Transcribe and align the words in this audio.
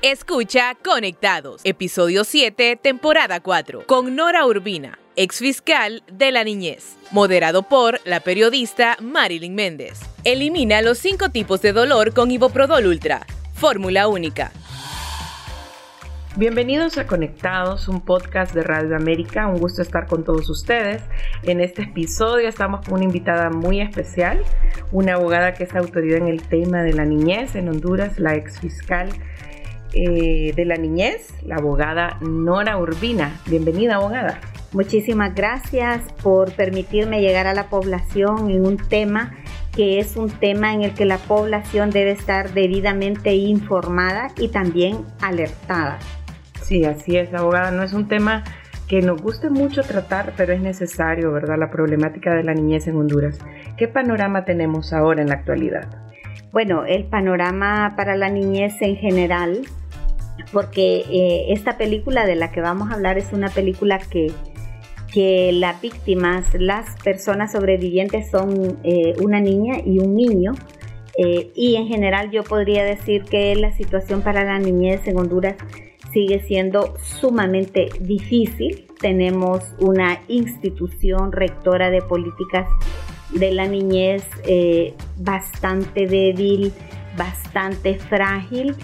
Escucha 0.00 0.76
Conectados, 0.84 1.60
episodio 1.64 2.22
7, 2.22 2.78
temporada 2.80 3.40
4, 3.40 3.84
con 3.86 4.14
Nora 4.14 4.46
Urbina, 4.46 4.96
ex 5.16 5.40
fiscal 5.40 6.04
de 6.12 6.30
la 6.30 6.44
niñez, 6.44 6.96
moderado 7.10 7.64
por 7.64 7.98
la 8.04 8.20
periodista 8.20 8.96
Marilyn 9.02 9.56
Méndez. 9.56 9.98
Elimina 10.22 10.82
los 10.82 10.98
cinco 10.98 11.30
tipos 11.30 11.62
de 11.62 11.72
dolor 11.72 12.14
con 12.14 12.30
Iboprodol 12.30 12.86
Ultra, 12.86 13.26
fórmula 13.54 14.06
única. 14.06 14.52
Bienvenidos 16.36 16.96
a 16.98 17.08
Conectados, 17.08 17.88
un 17.88 18.00
podcast 18.00 18.54
de 18.54 18.62
Radio 18.62 18.94
América. 18.94 19.48
Un 19.48 19.58
gusto 19.58 19.82
estar 19.82 20.06
con 20.06 20.22
todos 20.22 20.48
ustedes. 20.48 21.02
En 21.42 21.60
este 21.60 21.82
episodio 21.82 22.48
estamos 22.48 22.86
con 22.86 22.94
una 22.94 23.04
invitada 23.04 23.50
muy 23.50 23.80
especial, 23.80 24.44
una 24.92 25.14
abogada 25.14 25.54
que 25.54 25.64
es 25.64 25.74
autoridad 25.74 26.18
en 26.18 26.28
el 26.28 26.42
tema 26.42 26.84
de 26.84 26.92
la 26.92 27.04
niñez 27.04 27.56
en 27.56 27.68
Honduras, 27.68 28.20
la 28.20 28.36
ex 28.36 28.60
fiscal 28.60 29.08
eh, 29.92 30.52
de 30.54 30.64
la 30.64 30.76
niñez, 30.76 31.32
la 31.44 31.56
abogada 31.56 32.18
Nora 32.20 32.78
Urbina. 32.78 33.40
Bienvenida, 33.46 33.96
abogada. 33.96 34.40
Muchísimas 34.72 35.34
gracias 35.34 36.02
por 36.22 36.52
permitirme 36.52 37.20
llegar 37.20 37.46
a 37.46 37.54
la 37.54 37.70
población 37.70 38.50
en 38.50 38.66
un 38.66 38.76
tema 38.76 39.32
que 39.74 39.98
es 40.00 40.16
un 40.16 40.28
tema 40.28 40.74
en 40.74 40.82
el 40.82 40.92
que 40.92 41.04
la 41.04 41.18
población 41.18 41.90
debe 41.90 42.10
estar 42.10 42.52
debidamente 42.52 43.34
informada 43.34 44.28
y 44.36 44.48
también 44.48 45.04
alertada. 45.20 45.98
Sí, 46.62 46.84
así 46.84 47.16
es, 47.16 47.32
abogada. 47.32 47.70
No 47.70 47.82
es 47.82 47.92
un 47.92 48.08
tema 48.08 48.44
que 48.88 49.02
nos 49.02 49.22
guste 49.22 49.50
mucho 49.50 49.82
tratar, 49.82 50.32
pero 50.36 50.52
es 50.52 50.60
necesario, 50.60 51.30
¿verdad? 51.32 51.56
La 51.58 51.70
problemática 51.70 52.34
de 52.34 52.42
la 52.42 52.54
niñez 52.54 52.88
en 52.88 52.96
Honduras. 52.96 53.38
¿Qué 53.76 53.86
panorama 53.86 54.44
tenemos 54.44 54.92
ahora 54.92 55.22
en 55.22 55.28
la 55.28 55.34
actualidad? 55.34 55.88
Bueno, 56.50 56.84
el 56.84 57.04
panorama 57.04 57.94
para 57.96 58.16
la 58.16 58.30
niñez 58.30 58.80
en 58.80 58.96
general, 58.96 59.60
porque 60.52 61.04
eh, 61.10 61.52
esta 61.52 61.76
película 61.76 62.26
de 62.26 62.36
la 62.36 62.50
que 62.50 62.60
vamos 62.60 62.90
a 62.90 62.94
hablar 62.94 63.18
es 63.18 63.32
una 63.32 63.48
película 63.50 63.98
que, 63.98 64.32
que 65.12 65.52
las 65.52 65.80
víctimas, 65.80 66.46
las 66.54 66.96
personas 67.02 67.52
sobrevivientes 67.52 68.30
son 68.30 68.78
eh, 68.84 69.14
una 69.20 69.40
niña 69.40 69.76
y 69.84 69.98
un 69.98 70.16
niño. 70.16 70.52
Eh, 71.16 71.50
y 71.54 71.74
en 71.74 71.88
general 71.88 72.30
yo 72.30 72.44
podría 72.44 72.84
decir 72.84 73.24
que 73.24 73.54
la 73.56 73.72
situación 73.72 74.22
para 74.22 74.44
la 74.44 74.58
niñez 74.58 75.06
en 75.06 75.18
Honduras 75.18 75.56
sigue 76.12 76.40
siendo 76.40 76.94
sumamente 76.98 77.88
difícil. 78.00 78.86
Tenemos 79.00 79.64
una 79.80 80.20
institución 80.28 81.32
rectora 81.32 81.90
de 81.90 82.02
políticas 82.02 82.68
de 83.34 83.52
la 83.52 83.66
niñez 83.66 84.24
bastante 85.18 86.06
débil, 86.06 86.72
bastante 87.16 87.96
frágil. 87.96 88.74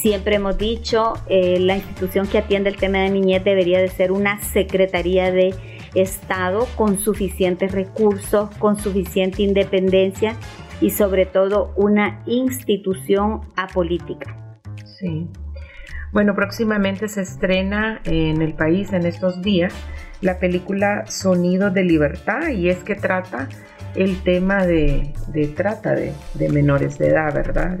Siempre 0.00 0.36
hemos 0.36 0.56
dicho, 0.56 1.14
eh, 1.28 1.58
la 1.58 1.74
institución 1.74 2.28
que 2.28 2.38
atiende 2.38 2.70
el 2.70 2.76
tema 2.76 2.98
de 2.98 3.10
niñez 3.10 3.42
debería 3.42 3.80
de 3.80 3.88
ser 3.88 4.12
una 4.12 4.40
Secretaría 4.40 5.32
de 5.32 5.52
Estado 5.94 6.68
con 6.76 7.00
suficientes 7.00 7.72
recursos, 7.72 8.48
con 8.58 8.76
suficiente 8.76 9.42
independencia 9.42 10.36
y 10.80 10.90
sobre 10.90 11.26
todo 11.26 11.72
una 11.74 12.22
institución 12.26 13.40
apolítica. 13.56 14.36
Sí. 14.84 15.26
Bueno, 16.12 16.32
próximamente 16.36 17.08
se 17.08 17.22
estrena 17.22 18.00
en 18.04 18.40
el 18.40 18.54
país 18.54 18.92
en 18.92 19.04
estos 19.04 19.42
días 19.42 19.74
la 20.20 20.38
película 20.38 21.06
Sonido 21.06 21.70
de 21.70 21.82
Libertad 21.82 22.50
y 22.50 22.68
es 22.68 22.78
que 22.84 22.94
trata 22.94 23.48
el 23.96 24.22
tema 24.22 24.64
de, 24.64 25.12
trata 25.56 25.94
de, 25.94 26.12
menores 26.52 26.98
de 26.98 27.08
edad, 27.08 27.34
¿verdad? 27.34 27.78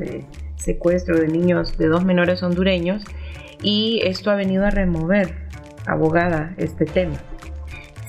Secuestro 0.58 1.18
de 1.18 1.28
niños, 1.28 1.76
de 1.78 1.86
dos 1.86 2.04
menores 2.04 2.42
hondureños 2.42 3.02
y 3.62 4.00
esto 4.04 4.30
ha 4.30 4.34
venido 4.34 4.64
a 4.64 4.70
remover, 4.70 5.34
abogada, 5.86 6.54
este 6.58 6.84
tema. 6.84 7.16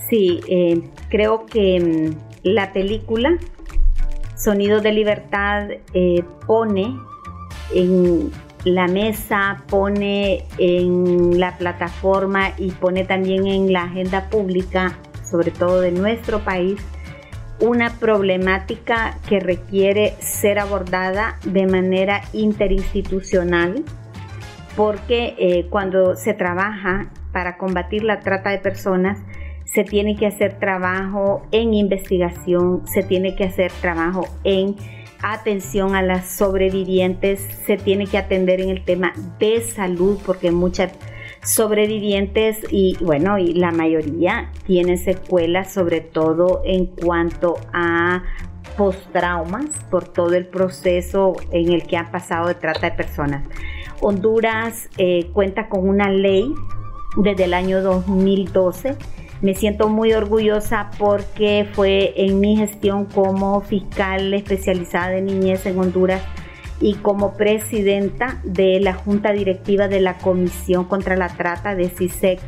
Sí, 0.10 0.42
eh, 0.50 0.82
creo 1.10 1.46
que 1.46 1.80
mm, 1.80 2.48
la 2.48 2.74
película 2.74 3.38
Sonido 4.36 4.80
de 4.80 4.94
Libertad 4.94 5.70
eh, 5.94 6.24
pone 6.48 6.98
en 7.74 8.32
la 8.64 8.88
mesa, 8.88 9.64
pone 9.68 10.46
en 10.58 11.40
la 11.40 11.58
plataforma 11.58 12.54
y 12.58 12.72
pone 12.72 13.04
también 13.04 13.48
en 13.48 13.74
la 13.74 13.84
agenda 13.84 14.30
pública, 14.30 14.98
sobre 15.30 15.52
todo 15.52 15.82
de 15.82 15.92
nuestro 15.92 16.40
país, 16.40 16.80
una 17.60 18.00
problemática 18.00 19.18
que 19.28 19.40
requiere 19.40 20.14
ser 20.20 20.60
abordada 20.60 21.38
de 21.46 21.68
manera 21.68 22.22
interinstitucional, 22.34 23.84
porque 24.76 25.36
eh, 25.38 25.68
cuando 25.70 26.16
se 26.16 26.34
trabaja 26.34 27.12
para 27.32 27.58
combatir 27.58 28.04
la 28.04 28.22
trata 28.22 28.50
de 28.50 28.60
personas, 28.60 29.18
se 29.66 29.84
tiene 29.84 30.16
que 30.16 30.26
hacer 30.26 30.58
trabajo 30.58 31.46
en 31.52 31.74
investigación, 31.74 32.88
se 32.88 33.04
tiene 33.04 33.36
que 33.36 33.44
hacer 33.44 33.72
trabajo 33.82 34.26
en 34.44 34.76
atención 35.22 35.96
a 35.96 36.02
las 36.02 36.32
sobrevivientes, 36.32 37.42
se 37.66 37.78
tiene 37.78 38.08
que 38.08 38.18
atender 38.18 38.62
en 38.62 38.70
el 38.70 38.84
tema 38.84 39.14
de 39.38 39.62
salud 39.62 40.18
porque 40.26 40.52
muchas 40.52 40.92
sobrevivientes 41.44 42.58
y 42.70 42.98
bueno, 43.02 43.38
y 43.38 43.54
la 43.54 43.72
mayoría 43.72 44.52
tienen 44.66 44.98
secuelas 44.98 45.72
sobre 45.72 46.02
todo 46.02 46.62
en 46.66 46.86
cuanto 46.86 47.56
a 47.74 48.24
post-traumas 48.78 49.66
por 49.90 50.08
todo 50.08 50.34
el 50.34 50.46
proceso 50.46 51.36
en 51.52 51.72
el 51.72 51.84
que 51.84 51.98
han 51.98 52.12
pasado 52.12 52.48
de 52.48 52.56
trata 52.56 52.90
de 52.90 52.96
personas. 52.96 53.44
Honduras 54.02 54.90
eh, 54.98 55.30
cuenta 55.34 55.68
con 55.68 55.88
una 55.88 56.10
ley 56.10 56.54
desde 57.18 57.46
el 57.46 57.54
año 57.54 57.82
2012 57.82 58.96
me 59.42 59.56
siento 59.56 59.88
muy 59.88 60.14
orgullosa 60.14 60.92
porque 60.98 61.68
fue 61.72 62.14
en 62.18 62.42
mi 62.42 62.58
gestión 62.58 63.06
como 63.06 63.62
fiscal 63.62 64.34
especializada 64.34 65.10
de 65.10 65.22
niñez 65.22 65.66
en 65.66 65.80
Honduras 65.80 66.22
y 66.82 66.96
como 66.96 67.34
presidenta 67.34 68.40
de 68.44 68.80
la 68.80 68.94
Junta 68.94 69.32
Directiva 69.32 69.88
de 69.88 70.00
la 70.00 70.18
Comisión 70.18 70.86
contra 70.86 71.16
la 71.16 71.28
Trata 71.30 71.76
de 71.76 71.90
CISEX 71.90 72.44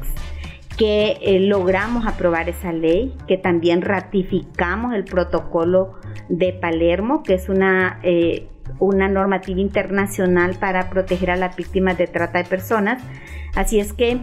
que 0.77 1.17
eh, 1.21 1.39
logramos 1.39 2.07
aprobar 2.07 2.49
esa 2.49 2.71
ley, 2.71 3.15
que 3.27 3.37
también 3.37 3.81
ratificamos 3.81 4.95
el 4.95 5.03
protocolo 5.03 5.95
de 6.29 6.53
Palermo, 6.53 7.23
que 7.23 7.35
es 7.35 7.49
una, 7.49 7.99
eh, 8.03 8.47
una 8.79 9.07
normativa 9.07 9.59
internacional 9.59 10.55
para 10.55 10.89
proteger 10.89 11.31
a 11.31 11.35
las 11.35 11.55
víctimas 11.55 11.97
de 11.97 12.07
trata 12.07 12.39
de 12.39 12.45
personas. 12.45 13.03
Así 13.53 13.79
es 13.79 13.93
que 13.93 14.21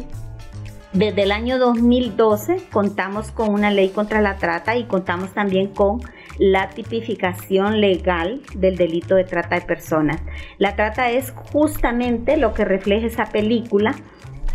desde 0.93 1.25
el 1.25 1.33
año 1.33 1.59
2012 1.59 2.63
contamos 2.73 3.31
con 3.31 3.51
una 3.51 3.71
ley 3.71 3.91
contra 3.91 4.21
la 4.23 4.37
trata 4.37 4.77
y 4.77 4.85
contamos 4.85 5.33
también 5.35 5.69
con 5.69 6.01
la 6.39 6.71
tipificación 6.71 7.81
legal 7.81 8.41
del 8.55 8.77
delito 8.77 9.15
de 9.15 9.25
trata 9.25 9.57
de 9.57 9.63
personas. 9.63 10.21
La 10.59 10.77
trata 10.77 11.11
es 11.11 11.33
justamente 11.53 12.37
lo 12.37 12.55
que 12.55 12.65
refleja 12.65 13.07
esa 13.07 13.27
película, 13.27 13.95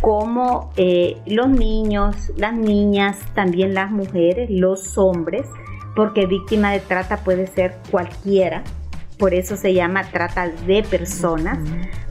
como 0.00 0.72
eh, 0.76 1.16
los 1.26 1.48
niños, 1.48 2.32
las 2.36 2.54
niñas, 2.54 3.18
también 3.34 3.72
las 3.74 3.90
mujeres, 3.90 4.50
los 4.50 4.98
hombres, 4.98 5.46
porque 5.94 6.26
víctima 6.26 6.72
de 6.72 6.80
trata 6.80 7.18
puede 7.18 7.46
ser 7.46 7.76
cualquiera, 7.90 8.64
por 9.18 9.32
eso 9.32 9.56
se 9.56 9.72
llama 9.72 10.02
trata 10.10 10.48
de 10.48 10.82
personas, 10.82 11.58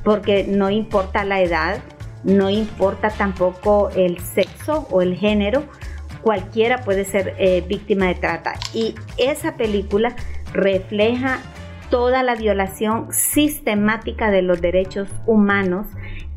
porque 0.04 0.46
no 0.48 0.70
importa 0.70 1.26
la 1.26 1.42
edad, 1.42 1.80
no 2.24 2.50
importa 2.50 3.10
tampoco 3.10 3.90
el 3.96 4.20
sexo 4.20 4.88
o 4.92 5.02
el 5.02 5.16
género, 5.16 5.64
cualquiera 6.22 6.82
puede 6.82 7.06
ser 7.06 7.36
eh, 7.38 7.64
víctima 7.68 8.08
de 8.08 8.16
trata. 8.16 8.54
Y 8.74 8.96
esa 9.18 9.56
película 9.56 10.16
refleja 10.54 11.40
toda 11.90 12.24
la 12.24 12.36
violación 12.36 13.12
sistemática 13.12 14.32
de 14.32 14.42
los 14.42 14.62
derechos 14.62 15.10
humanos 15.28 15.88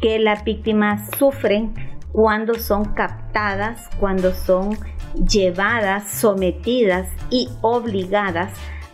que 0.01 0.19
las 0.19 0.45
víctimas 0.45 1.09
sufren 1.19 1.73
cuando 2.13 2.55
son 2.55 2.95
captadas, 2.95 3.89
cuando 3.99 4.35
son 4.35 4.77
llevadas, 5.15 6.11
sometidas 6.11 7.09
y 7.31 7.49
obligadas 7.63 8.53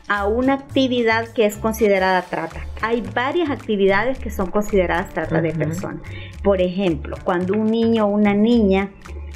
a 0.08 0.26
una 0.26 0.54
actividad 0.54 1.28
que 1.28 1.46
es 1.46 1.56
considerada 1.56 2.22
trata. 2.22 2.60
Hay 2.80 3.02
varias 3.14 3.50
actividades 3.50 4.18
que 4.18 4.30
son 4.30 4.50
consideradas 4.50 5.08
trata 5.14 5.40
de 5.40 5.52
personas. 5.52 6.02
Por 6.42 6.60
ejemplo, 6.60 7.16
cuando 7.24 7.54
un 7.54 7.70
niño 7.70 8.06
o 8.06 8.08
una 8.08 8.34
niña 8.34 8.90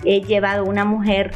es 0.05 0.27
llevado 0.27 0.63
a 0.63 0.69
una 0.69 0.85
mujer 0.85 1.31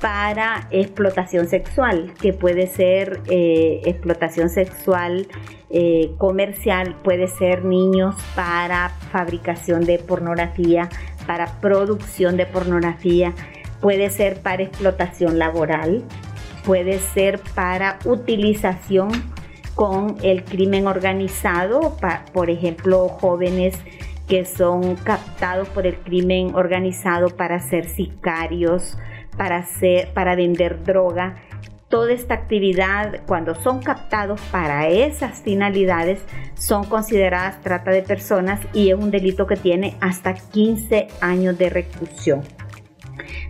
para 0.00 0.66
explotación 0.70 1.46
sexual, 1.46 2.14
que 2.20 2.32
puede 2.32 2.66
ser 2.66 3.20
eh, 3.28 3.82
explotación 3.84 4.48
sexual 4.48 5.28
eh, 5.68 6.12
comercial, 6.16 6.96
puede 7.04 7.28
ser 7.28 7.64
niños 7.64 8.16
para 8.34 8.88
fabricación 9.12 9.84
de 9.84 9.98
pornografía, 9.98 10.88
para 11.26 11.60
producción 11.60 12.38
de 12.38 12.46
pornografía, 12.46 13.34
puede 13.80 14.08
ser 14.08 14.40
para 14.40 14.62
explotación 14.62 15.38
laboral, 15.38 16.02
puede 16.64 16.98
ser 16.98 17.38
para 17.54 17.98
utilización 18.06 19.10
con 19.74 20.16
el 20.22 20.44
crimen 20.44 20.86
organizado, 20.86 21.96
por 22.32 22.50
ejemplo, 22.50 23.08
jóvenes 23.08 23.78
que 24.30 24.44
son 24.44 24.94
captados 24.94 25.68
por 25.70 25.88
el 25.88 25.96
crimen 25.96 26.54
organizado 26.54 27.30
para 27.30 27.58
ser 27.58 27.88
sicarios, 27.88 28.96
para, 29.36 29.56
hacer, 29.56 30.12
para 30.14 30.36
vender 30.36 30.84
droga. 30.84 31.42
Toda 31.88 32.12
esta 32.12 32.34
actividad, 32.34 33.22
cuando 33.26 33.56
son 33.56 33.82
captados 33.82 34.40
para 34.52 34.86
esas 34.86 35.42
finalidades, 35.42 36.20
son 36.54 36.84
consideradas 36.84 37.60
trata 37.60 37.90
de 37.90 38.02
personas 38.02 38.60
y 38.72 38.90
es 38.90 38.94
un 38.94 39.10
delito 39.10 39.48
que 39.48 39.56
tiene 39.56 39.96
hasta 40.00 40.34
15 40.34 41.08
años 41.20 41.58
de 41.58 41.68
reclusión. 41.68 42.42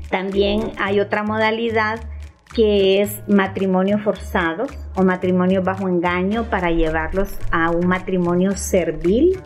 También 0.09 0.73
hay 0.79 0.99
otra 1.01 1.23
modalidad 1.23 2.01
que 2.55 3.03
es 3.03 3.21
matrimonio 3.29 3.99
forzado 3.99 4.67
o 4.97 5.03
matrimonio 5.03 5.63
bajo 5.63 5.91
engaño 5.91 6.49
para 6.49 6.71
llevarlos 6.71 7.35
a 7.51 7.71
un 7.71 7.87
matrimonio 7.87 8.57
servil. 8.57 9.39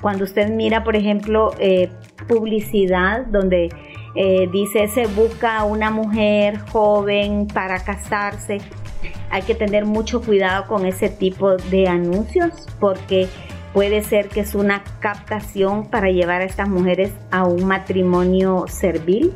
Cuando 0.00 0.24
usted 0.24 0.50
mira, 0.50 0.82
por 0.82 0.96
ejemplo, 0.96 1.52
eh, 1.58 1.90
publicidad 2.26 3.26
donde 3.26 3.68
eh, 4.14 4.48
dice 4.50 4.88
se 4.88 5.06
busca 5.06 5.64
una 5.64 5.90
mujer 5.90 6.58
joven 6.72 7.46
para 7.46 7.80
casarse, 7.80 8.58
hay 9.30 9.42
que 9.42 9.54
tener 9.54 9.84
mucho 9.84 10.20
cuidado 10.22 10.66
con 10.66 10.86
ese 10.86 11.08
tipo 11.08 11.56
de 11.56 11.86
anuncios 11.86 12.66
porque 12.80 13.28
puede 13.72 14.02
ser 14.02 14.28
que 14.28 14.40
es 14.40 14.54
una 14.54 14.82
captación 15.00 15.88
para 15.88 16.10
llevar 16.10 16.40
a 16.40 16.44
estas 16.44 16.68
mujeres 16.68 17.12
a 17.30 17.44
un 17.44 17.64
matrimonio 17.64 18.64
servil. 18.68 19.32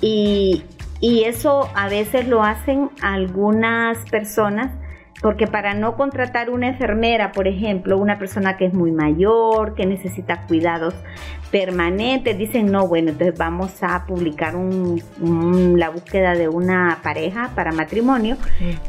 Y, 0.00 0.64
y 1.00 1.24
eso 1.24 1.70
a 1.74 1.88
veces 1.88 2.28
lo 2.28 2.42
hacen 2.42 2.90
algunas 3.00 3.98
personas 4.10 4.70
porque 5.24 5.46
para 5.46 5.72
no 5.72 5.96
contratar 5.96 6.50
una 6.50 6.68
enfermera, 6.68 7.32
por 7.32 7.48
ejemplo, 7.48 7.96
una 7.96 8.18
persona 8.18 8.58
que 8.58 8.66
es 8.66 8.74
muy 8.74 8.92
mayor, 8.92 9.74
que 9.74 9.86
necesita 9.86 10.42
cuidados 10.42 10.92
permanentes, 11.50 12.36
dicen, 12.36 12.70
no, 12.70 12.86
bueno, 12.86 13.12
entonces 13.12 13.38
vamos 13.38 13.82
a 13.82 14.04
publicar 14.04 14.52
la 14.52 15.88
búsqueda 15.88 16.34
de 16.34 16.48
una 16.48 16.98
pareja 17.02 17.52
para 17.54 17.72
matrimonio, 17.72 18.36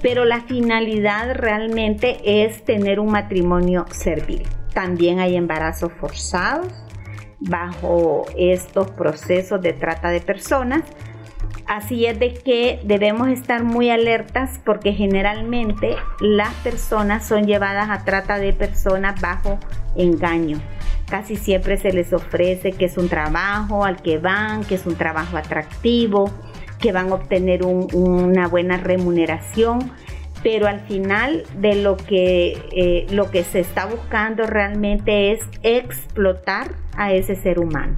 pero 0.02 0.26
la 0.26 0.42
finalidad 0.42 1.36
realmente 1.36 2.18
es 2.44 2.66
tener 2.66 3.00
un 3.00 3.14
matrimonio 3.14 3.86
servil. 3.92 4.44
También 4.74 5.22
hay 5.22 5.38
embarazos 5.38 5.94
forzados 5.94 6.68
bajo 7.40 8.26
estos 8.38 8.92
procesos 8.92 9.62
de 9.62 9.72
trata 9.72 10.10
de 10.10 10.20
personas 10.20 10.84
Así 11.68 12.06
es 12.06 12.20
de 12.20 12.34
que 12.34 12.80
debemos 12.84 13.28
estar 13.30 13.64
muy 13.64 13.90
alertas 13.90 14.60
porque 14.64 14.94
generalmente 14.94 15.96
las 16.20 16.54
personas 16.56 17.26
son 17.26 17.46
llevadas 17.46 17.90
a 17.90 18.06
trata 18.06 18.38
de 18.38 18.54
personas 18.54 19.20
bajo 19.20 19.60
engaño. 19.96 20.60
Casi 21.10 21.36
siempre 21.36 21.78
se 21.78 21.92
les 21.92 22.14
ofrece 22.14 22.72
que 22.72 22.86
es 22.86 22.98
un 22.98 23.10
trabajo 23.10 23.84
al 23.86 24.02
que 24.02 24.18
van, 24.18 24.64
que 24.64 24.76
es 24.76 24.86
un 24.86 24.96
trabajo 24.96 25.38
atractivo, 25.38 26.32
que 26.80 26.92
van 26.92 27.12
a 27.12 27.16
obtener 27.16 27.64
una 27.64 28.48
buena 28.48 28.78
remuneración, 28.78 29.92
pero 30.46 30.68
al 30.68 30.82
final 30.82 31.42
de 31.58 31.74
lo 31.74 31.98
que, 31.98 32.56
eh, 32.72 33.08
lo 33.10 33.32
que 33.32 33.44
se 33.44 33.62
está 33.62 33.88
buscando 33.88 34.46
realmente 34.46 35.32
es 35.32 35.40
explotar 35.64 36.76
a 36.96 37.14
ese 37.14 37.36
ser 37.36 37.58
humano. 37.58 37.98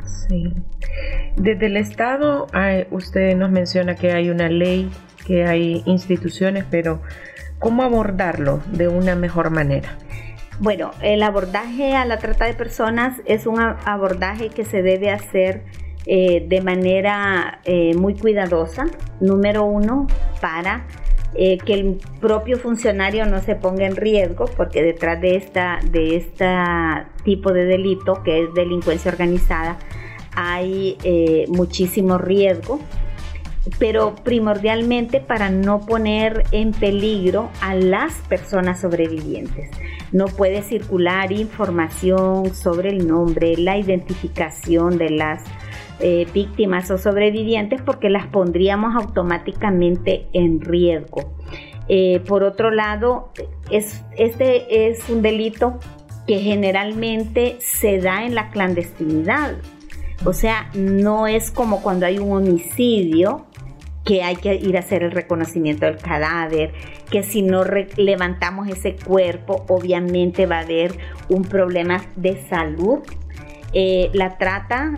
Desde 1.35 1.65
el 1.65 1.75
Estado, 1.75 2.47
usted 2.89 3.35
nos 3.35 3.51
menciona 3.51 3.95
que 3.95 4.13
hay 4.13 4.29
una 4.29 4.47
ley, 4.47 4.89
que 5.25 5.43
hay 5.43 5.83
instituciones, 5.85 6.63
pero 6.71 7.01
¿cómo 7.59 7.83
abordarlo 7.83 8.61
de 8.71 8.87
una 8.87 9.17
mejor 9.17 9.49
manera? 9.49 9.97
Bueno, 10.61 10.91
el 11.01 11.23
abordaje 11.23 11.97
a 11.97 12.05
la 12.05 12.17
trata 12.17 12.45
de 12.45 12.53
personas 12.53 13.17
es 13.25 13.45
un 13.45 13.59
abordaje 13.59 14.47
que 14.47 14.63
se 14.63 14.81
debe 14.81 15.11
hacer 15.11 15.65
eh, 16.05 16.45
de 16.47 16.61
manera 16.61 17.59
eh, 17.65 17.93
muy 17.97 18.15
cuidadosa, 18.15 18.85
número 19.19 19.65
uno, 19.65 20.07
para 20.39 20.85
eh, 21.37 21.59
que 21.59 21.73
el 21.73 21.99
propio 22.19 22.57
funcionario 22.57 23.25
no 23.27 23.41
se 23.41 23.55
ponga 23.55 23.85
en 23.85 23.95
riesgo, 23.95 24.45
porque 24.57 24.81
detrás 24.81 25.21
de 25.21 25.35
esta 25.35 25.79
de 25.91 26.15
este 26.15 26.47
tipo 27.23 27.53
de 27.53 27.65
delito, 27.65 28.23
que 28.23 28.43
es 28.43 28.53
delincuencia 28.55 29.11
organizada, 29.11 29.77
hay 30.35 30.97
eh, 31.03 31.45
muchísimo 31.49 32.17
riesgo, 32.17 32.79
pero 33.77 34.15
primordialmente 34.15 35.19
para 35.19 35.49
no 35.49 35.81
poner 35.81 36.43
en 36.51 36.71
peligro 36.71 37.49
a 37.61 37.75
las 37.75 38.13
personas 38.29 38.81
sobrevivientes. 38.81 39.69
No 40.11 40.25
puede 40.25 40.61
circular 40.61 41.31
información 41.31 42.55
sobre 42.55 42.89
el 42.89 43.07
nombre, 43.07 43.57
la 43.57 43.77
identificación 43.77 44.97
de 44.97 45.09
las 45.09 45.43
eh, 45.99 46.27
víctimas 46.33 46.91
o 46.91 46.97
sobrevivientes 46.97 47.81
porque 47.81 48.09
las 48.09 48.27
pondríamos 48.27 48.95
automáticamente 48.95 50.27
en 50.33 50.61
riesgo. 50.61 51.33
Eh, 51.89 52.21
por 52.27 52.43
otro 52.43 52.69
lado, 52.71 53.31
es, 53.71 54.03
este 54.17 54.89
es 54.89 55.09
un 55.09 55.21
delito 55.21 55.79
que 56.27 56.39
generalmente 56.39 57.55
se 57.59 57.99
da 57.99 58.25
en 58.25 58.35
la 58.35 58.49
clandestinidad. 58.49 59.55
O 60.25 60.33
sea, 60.33 60.69
no 60.73 61.27
es 61.27 61.51
como 61.51 61.81
cuando 61.81 62.05
hay 62.05 62.17
un 62.19 62.31
homicidio 62.31 63.45
que 64.03 64.23
hay 64.23 64.37
que 64.37 64.55
ir 64.55 64.77
a 64.77 64.79
hacer 64.79 65.03
el 65.03 65.11
reconocimiento 65.11 65.85
del 65.85 65.97
cadáver, 65.97 66.73
que 67.11 67.23
si 67.23 67.41
no 67.41 67.63
levantamos 67.97 68.67
ese 68.69 68.95
cuerpo, 68.95 69.65
obviamente 69.67 70.45
va 70.45 70.59
a 70.59 70.61
haber 70.61 70.93
un 71.29 71.43
problema 71.43 72.01
de 72.15 72.41
salud. 72.47 72.99
Eh, 73.73 74.09
la 74.13 74.37
trata 74.37 74.95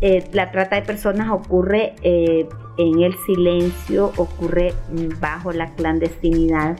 eh, 0.00 0.24
la 0.32 0.50
trata 0.50 0.76
de 0.76 0.82
personas 0.82 1.28
ocurre 1.30 1.94
eh, 2.02 2.48
en 2.78 3.02
el 3.02 3.14
silencio, 3.26 4.12
ocurre 4.16 4.72
bajo 5.20 5.52
la 5.52 5.74
clandestinidad. 5.74 6.78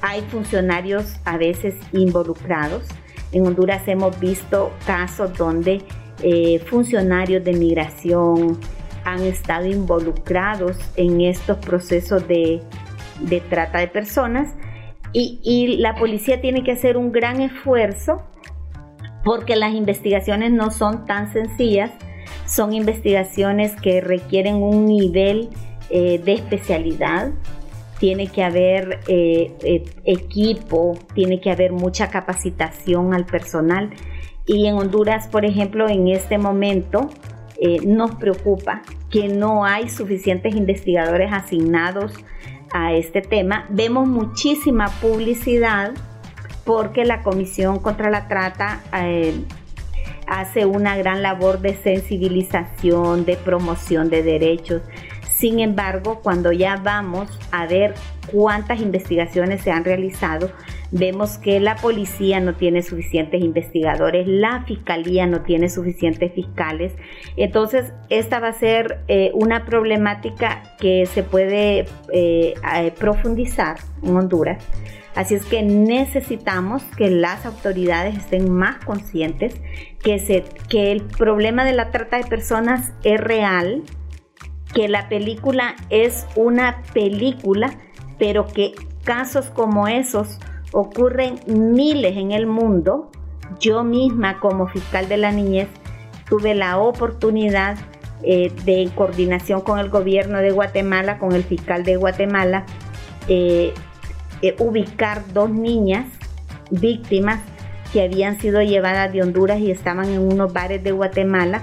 Hay 0.00 0.22
funcionarios 0.22 1.16
a 1.24 1.36
veces 1.36 1.74
involucrados. 1.92 2.84
En 3.32 3.46
Honduras 3.46 3.86
hemos 3.86 4.18
visto 4.18 4.72
casos 4.86 5.36
donde 5.36 5.82
eh, 6.22 6.58
funcionarios 6.60 7.44
de 7.44 7.52
migración 7.52 8.58
han 9.04 9.22
estado 9.22 9.66
involucrados 9.66 10.76
en 10.96 11.20
estos 11.20 11.58
procesos 11.58 12.26
de, 12.28 12.62
trata 13.50 13.78
de 13.78 13.88
personas 13.88 14.54
y, 15.12 15.40
y 15.42 15.76
la 15.78 15.94
policía 15.96 16.40
tiene 16.40 16.64
que 16.64 16.72
hacer 16.72 16.96
un 16.96 17.12
gran 17.12 17.40
esfuerzo 17.40 18.22
porque 19.24 19.56
las 19.56 19.74
investigaciones 19.74 20.52
no 20.52 20.70
son 20.70 21.04
tan 21.04 21.32
sencillas 21.32 21.90
son 22.46 22.72
investigaciones 22.72 23.72
que 23.80 24.00
requieren 24.00 24.56
un 24.56 24.86
nivel 24.86 25.50
eh, 25.90 26.20
de 26.22 26.34
especialidad, 26.34 27.30
tiene 27.98 28.28
que 28.28 28.44
haber 28.44 29.00
eh, 29.08 29.54
eh, 29.62 29.84
equipo, 30.04 30.98
tiene 31.14 31.40
que 31.40 31.50
haber 31.50 31.72
mucha 31.72 32.08
capacitación 32.08 33.14
al 33.14 33.26
personal. 33.26 33.90
Y 34.46 34.66
en 34.66 34.76
Honduras, 34.76 35.28
por 35.28 35.44
ejemplo, 35.44 35.88
en 35.88 36.08
este 36.08 36.38
momento 36.38 37.10
nos 37.84 38.14
preocupa 38.14 38.82
que 39.10 39.26
no 39.26 39.64
hay 39.64 39.88
suficientes 39.88 40.54
investigadores 40.54 41.32
asignados 41.32 42.12
a 42.72 42.92
este 42.92 43.20
tema. 43.20 43.66
Vemos 43.68 44.06
muchísima 44.06 44.86
publicidad 45.00 45.90
porque 46.64 47.04
la 47.04 47.22
Comisión 47.22 47.80
contra 47.80 48.10
la 48.10 48.28
Trata 48.28 48.80
hace 50.28 50.66
una 50.66 50.96
gran 50.96 51.22
labor 51.22 51.60
de 51.60 51.74
sensibilización, 51.74 53.24
de 53.24 53.36
promoción 53.36 54.10
de 54.10 54.22
derechos. 54.22 54.82
Sin 55.32 55.60
embargo, 55.60 56.20
cuando 56.20 56.50
ya 56.50 56.76
vamos 56.76 57.28
a 57.52 57.66
ver 57.66 57.94
cuántas 58.32 58.80
investigaciones 58.80 59.62
se 59.62 59.70
han 59.70 59.84
realizado, 59.84 60.50
vemos 60.90 61.38
que 61.38 61.60
la 61.60 61.76
policía 61.76 62.40
no 62.40 62.54
tiene 62.54 62.82
suficientes 62.82 63.40
investigadores, 63.42 64.26
la 64.26 64.64
fiscalía 64.64 65.26
no 65.26 65.42
tiene 65.42 65.68
suficientes 65.68 66.32
fiscales. 66.32 66.92
Entonces, 67.36 67.92
esta 68.08 68.40
va 68.40 68.48
a 68.48 68.52
ser 68.52 69.00
eh, 69.06 69.30
una 69.32 69.64
problemática 69.64 70.74
que 70.80 71.06
se 71.06 71.22
puede 71.22 71.86
eh, 72.12 72.54
profundizar 72.98 73.76
en 74.02 74.16
Honduras 74.16 74.64
Así 75.18 75.34
es 75.34 75.44
que 75.44 75.64
necesitamos 75.64 76.84
que 76.96 77.10
las 77.10 77.44
autoridades 77.44 78.16
estén 78.16 78.52
más 78.52 78.76
conscientes 78.84 79.52
que, 80.00 80.92
el 80.92 81.02
problema 81.02 81.64
de 81.64 81.72
la 81.72 81.90
trata 81.90 82.18
de 82.18 82.24
personas 82.24 82.92
es 83.02 83.20
real, 83.20 83.82
que 84.72 84.86
la 84.86 85.08
película 85.08 85.74
es 85.90 86.24
una 86.36 86.82
película, 86.94 87.76
pero 88.16 88.46
que 88.46 88.76
casos 89.02 89.46
como 89.46 89.88
esos 89.88 90.38
ocurren 90.70 91.40
miles 91.48 92.16
en 92.16 92.30
el 92.30 92.46
mundo. 92.46 93.10
Yo 93.58 93.82
misma 93.82 94.38
como 94.38 94.68
fiscal 94.68 95.08
de 95.08 95.16
la 95.16 95.32
niñez 95.32 95.66
tuve 96.28 96.54
la 96.54 96.78
oportunidad 96.78 97.76
eh, 98.22 98.52
de 98.64 98.88
coordinación 98.94 99.62
con 99.62 99.80
el 99.80 99.88
gobierno 99.88 100.38
de 100.38 100.52
Guatemala, 100.52 101.18
con 101.18 101.32
el 101.32 101.42
fiscal 101.42 101.82
de 101.82 101.96
Guatemala, 101.96 102.66
eh, 103.26 103.74
eh, 104.42 104.56
ubicar 104.58 105.22
dos 105.32 105.50
niñas 105.50 106.06
víctimas 106.70 107.40
que 107.92 108.02
habían 108.02 108.38
sido 108.38 108.62
llevadas 108.62 109.12
de 109.12 109.22
Honduras 109.22 109.58
y 109.60 109.70
estaban 109.70 110.08
en 110.10 110.20
unos 110.20 110.52
bares 110.52 110.82
de 110.82 110.92
Guatemala. 110.92 111.62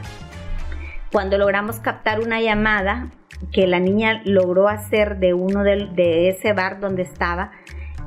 Cuando 1.12 1.38
logramos 1.38 1.80
captar 1.80 2.20
una 2.20 2.42
llamada 2.42 3.12
que 3.52 3.68
la 3.68 3.80
niña 3.80 4.22
logró 4.26 4.68
hacer 4.68 5.18
de 5.20 5.34
uno 5.34 5.64
de, 5.64 6.30
ese 6.30 6.54
bar 6.54 6.80
donde 6.80 7.04
estaba, 7.04 7.52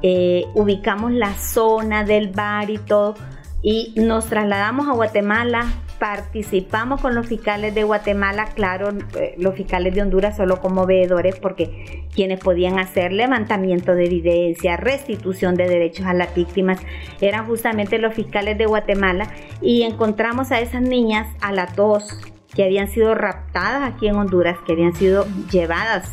eh, 0.02 0.44
ubicamos 0.54 1.12
la 1.12 1.32
zona 1.34 2.04
del 2.04 2.28
bar 2.28 2.70
y 2.70 2.78
todo, 2.78 3.14
y 3.62 3.94
nos 3.96 4.26
trasladamos 4.26 4.88
a 4.88 4.92
Guatemala, 4.92 5.66
participamos 5.98 7.00
con 7.00 7.14
los 7.14 7.26
fiscales 7.26 7.74
de 7.74 7.82
Guatemala, 7.82 8.46
claro, 8.54 8.90
eh, 9.16 9.34
los 9.38 9.54
fiscales 9.54 9.94
de 9.94 10.02
Honduras 10.02 10.36
solo 10.36 10.60
como 10.60 10.86
veedores 10.86 11.36
porque 11.36 12.06
quienes 12.14 12.40
podían 12.40 12.78
hacer 12.78 13.12
levantamiento 13.12 13.94
de 13.94 14.06
evidencia, 14.06 14.76
restitución 14.76 15.54
de 15.56 15.68
derechos 15.68 16.06
a 16.06 16.14
las 16.14 16.34
víctimas, 16.34 16.80
eran 17.20 17.46
justamente 17.46 17.98
los 17.98 18.14
fiscales 18.14 18.56
de 18.58 18.66
Guatemala 18.66 19.28
y 19.60 19.82
encontramos 19.82 20.52
a 20.52 20.60
esas 20.60 20.82
niñas, 20.82 21.26
a 21.40 21.52
las 21.52 21.74
dos 21.74 22.20
que 22.54 22.64
habían 22.64 22.88
sido 22.88 23.14
raptadas 23.14 23.92
aquí 23.92 24.08
en 24.08 24.16
Honduras, 24.16 24.56
que 24.66 24.72
habían 24.72 24.94
sido 24.94 25.26
llevadas 25.50 26.10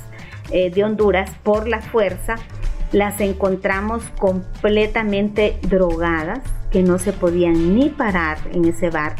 eh, 0.52 0.70
de 0.70 0.84
Honduras 0.84 1.32
por 1.44 1.68
la 1.68 1.82
fuerza, 1.82 2.36
las 2.92 3.20
encontramos 3.22 4.04
completamente 4.20 5.58
drogadas, 5.64 6.40
que 6.72 6.84
no 6.84 7.00
se 7.00 7.14
podían 7.14 7.76
ni 7.76 7.90
parar 7.90 8.38
en 8.52 8.66
ese 8.66 8.90
bar 8.90 9.16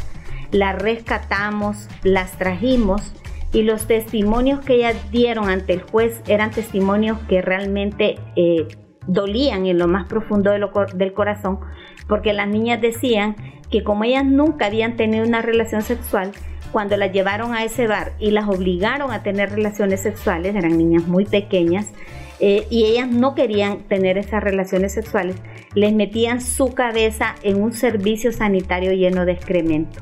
las 0.52 0.82
rescatamos, 0.82 1.88
las 2.04 2.38
trajimos 2.38 3.14
y 3.54 3.64
los 3.64 3.88
testimonios 3.88 4.60
que 4.60 4.76
ellas 4.76 4.96
dieron 5.12 5.50
ante 5.50 5.74
el 5.74 5.82
juez 5.82 6.22
eran 6.28 6.52
testimonios 6.52 7.20
que 7.30 7.42
realmente 7.42 8.20
eh, 8.36 8.68
dolían 9.08 9.66
en 9.66 9.78
lo 9.78 9.88
más 9.88 10.08
profundo 10.08 10.52
del 10.52 11.14
corazón, 11.14 11.60
porque 12.08 12.34
las 12.34 12.48
niñas 12.48 12.82
decían 12.82 13.36
que 13.70 13.84
como 13.84 14.04
ellas 14.04 14.26
nunca 14.26 14.68
habían 14.68 14.96
tenido 14.96 15.26
una 15.26 15.42
relación 15.42 15.82
sexual, 15.82 16.32
cuando 16.72 16.98
las 16.98 17.14
llevaron 17.14 17.54
a 17.54 17.64
ese 17.64 17.88
bar 17.88 18.14
y 18.20 18.32
las 18.32 18.50
obligaron 18.50 19.12
a 19.12 19.24
tener 19.24 19.52
relaciones 19.52 20.02
sexuales, 20.02 20.56
eran 20.56 20.78
niñas 20.78 21.08
muy 21.08 21.26
pequeñas, 21.26 21.92
eh, 22.40 22.68
y 22.70 22.84
ellas 22.84 23.08
no 23.08 23.34
querían 23.34 23.84
tener 23.84 24.18
esas 24.18 24.44
relaciones 24.44 24.94
sexuales, 24.94 25.38
les 25.74 25.94
metían 25.94 26.42
su 26.42 26.74
cabeza 26.74 27.36
en 27.44 27.62
un 27.62 27.72
servicio 27.72 28.34
sanitario 28.34 28.92
lleno 28.92 29.26
de 29.26 29.32
excremento. 29.32 30.02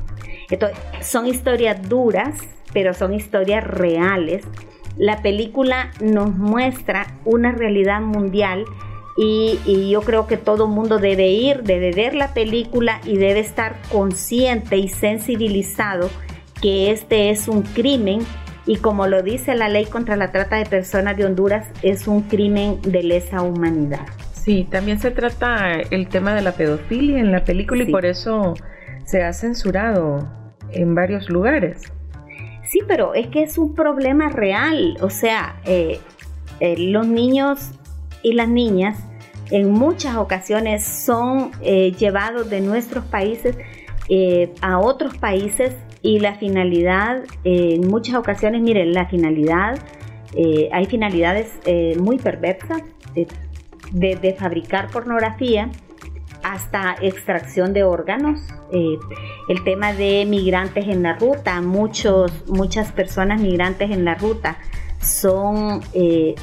Entonces, 0.54 0.78
son 1.00 1.26
historias 1.26 1.88
duras, 1.88 2.38
pero 2.72 2.94
son 2.94 3.12
historias 3.12 3.64
reales. 3.64 4.44
La 4.96 5.20
película 5.20 5.90
nos 6.00 6.34
muestra 6.36 7.18
una 7.24 7.50
realidad 7.52 8.00
mundial 8.00 8.64
y, 9.16 9.90
yo 9.90 10.02
creo 10.02 10.26
que 10.26 10.36
todo 10.36 10.66
mundo 10.66 10.98
debe 10.98 11.28
ir, 11.28 11.62
debe 11.62 11.92
ver 11.92 12.14
la 12.14 12.34
película 12.34 13.00
y 13.04 13.16
debe 13.16 13.40
estar 13.40 13.76
consciente 13.90 14.76
y 14.76 14.88
sensibilizado 14.88 16.10
que 16.60 16.90
este 16.90 17.30
es 17.30 17.48
un 17.48 17.62
crimen 17.62 18.20
y 18.66 18.76
como 18.76 19.06
lo 19.06 19.22
dice 19.22 19.54
la 19.54 19.68
ley 19.68 19.84
contra 19.84 20.16
la 20.16 20.32
trata 20.32 20.56
de 20.56 20.66
personas 20.66 21.16
de 21.16 21.26
Honduras, 21.26 21.66
es 21.82 22.08
un 22.08 22.22
crimen 22.22 22.80
de 22.82 23.02
lesa 23.02 23.42
humanidad. 23.42 24.06
Sí, 24.32 24.66
también 24.70 24.98
se 24.98 25.10
trata 25.10 25.80
el 25.90 26.08
tema 26.08 26.34
de 26.34 26.42
la 26.42 26.52
pedofilia 26.52 27.18
en 27.18 27.30
la 27.30 27.44
película 27.44 27.82
y 27.82 27.90
por 27.90 28.06
eso 28.06 28.54
se 29.04 29.22
ha 29.22 29.32
censurado 29.32 30.43
en 30.74 30.94
varios 30.94 31.28
lugares. 31.28 31.82
Sí, 32.74 32.80
pero 32.86 33.14
es 33.14 33.28
que 33.28 33.42
es 33.42 33.58
un 33.58 33.74
problema 33.74 34.30
real. 34.30 34.96
O 35.00 35.10
sea, 35.10 35.60
eh, 35.64 36.00
eh, 36.60 36.74
los 36.76 37.06
niños 37.06 37.70
y 38.22 38.32
las 38.32 38.48
niñas 38.48 38.98
en 39.50 39.70
muchas 39.70 40.16
ocasiones 40.16 40.82
son 40.82 41.52
eh, 41.60 41.92
llevados 41.92 42.50
de 42.50 42.60
nuestros 42.60 43.04
países 43.04 43.56
a 44.60 44.80
otros 44.80 45.16
países 45.16 45.72
y 46.02 46.18
la 46.18 46.34
finalidad, 46.34 47.22
en 47.44 47.88
muchas 47.88 48.16
ocasiones, 48.16 48.60
miren, 48.60 48.92
la 48.92 49.06
finalidad, 49.06 49.78
hay 50.72 50.84
finalidades 50.84 51.50
muy 51.96 52.18
perversas 52.18 52.82
de 53.92 54.36
fabricar 54.38 54.90
pornografía 54.90 55.70
hasta 56.44 56.94
extracción 57.00 57.72
de 57.72 57.82
órganos, 57.82 58.38
eh, 58.70 58.98
el 59.48 59.64
tema 59.64 59.94
de 59.94 60.26
migrantes 60.26 60.86
en 60.86 61.02
la 61.02 61.14
ruta, 61.14 61.60
muchos, 61.62 62.30
muchas 62.46 62.92
personas 62.92 63.40
migrantes 63.40 63.90
en 63.90 64.04
la 64.04 64.14
ruta 64.14 64.58
son, 65.00 65.80
eh, 65.94 66.34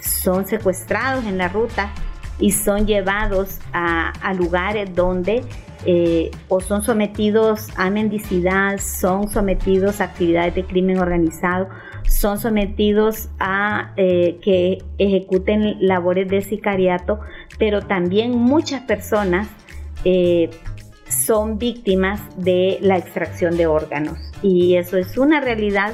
son 0.00 0.46
secuestrados 0.46 1.26
en 1.26 1.38
la 1.38 1.48
ruta 1.48 1.92
y 2.38 2.52
son 2.52 2.86
llevados 2.86 3.58
a, 3.72 4.12
lugares 4.34 4.94
donde 4.94 5.42
eh, 5.84 6.30
o 6.48 6.60
son 6.60 6.82
sometidos 6.82 7.68
a 7.76 7.90
mendicidad, 7.90 8.78
son 8.78 9.28
sometidos 9.28 10.00
a 10.00 10.04
actividades 10.04 10.54
de 10.54 10.64
crimen 10.64 11.00
organizado, 11.00 11.68
son 12.06 12.38
sometidos 12.38 13.28
a 13.40 13.92
que 13.96 14.78
ejecuten 14.98 15.76
labores 15.80 16.28
de 16.28 16.42
sicariato, 16.42 17.20
pero 17.58 17.82
también 17.82 18.32
muchas 18.32 18.82
personas 18.82 19.48
eh, 20.04 20.50
son 21.08 21.58
víctimas 21.58 22.20
de 22.36 22.78
la 22.80 22.96
extracción 22.96 23.56
de 23.56 23.66
órganos. 23.66 24.18
Y 24.42 24.76
eso 24.76 24.96
es 24.96 25.18
una 25.18 25.40
realidad 25.40 25.92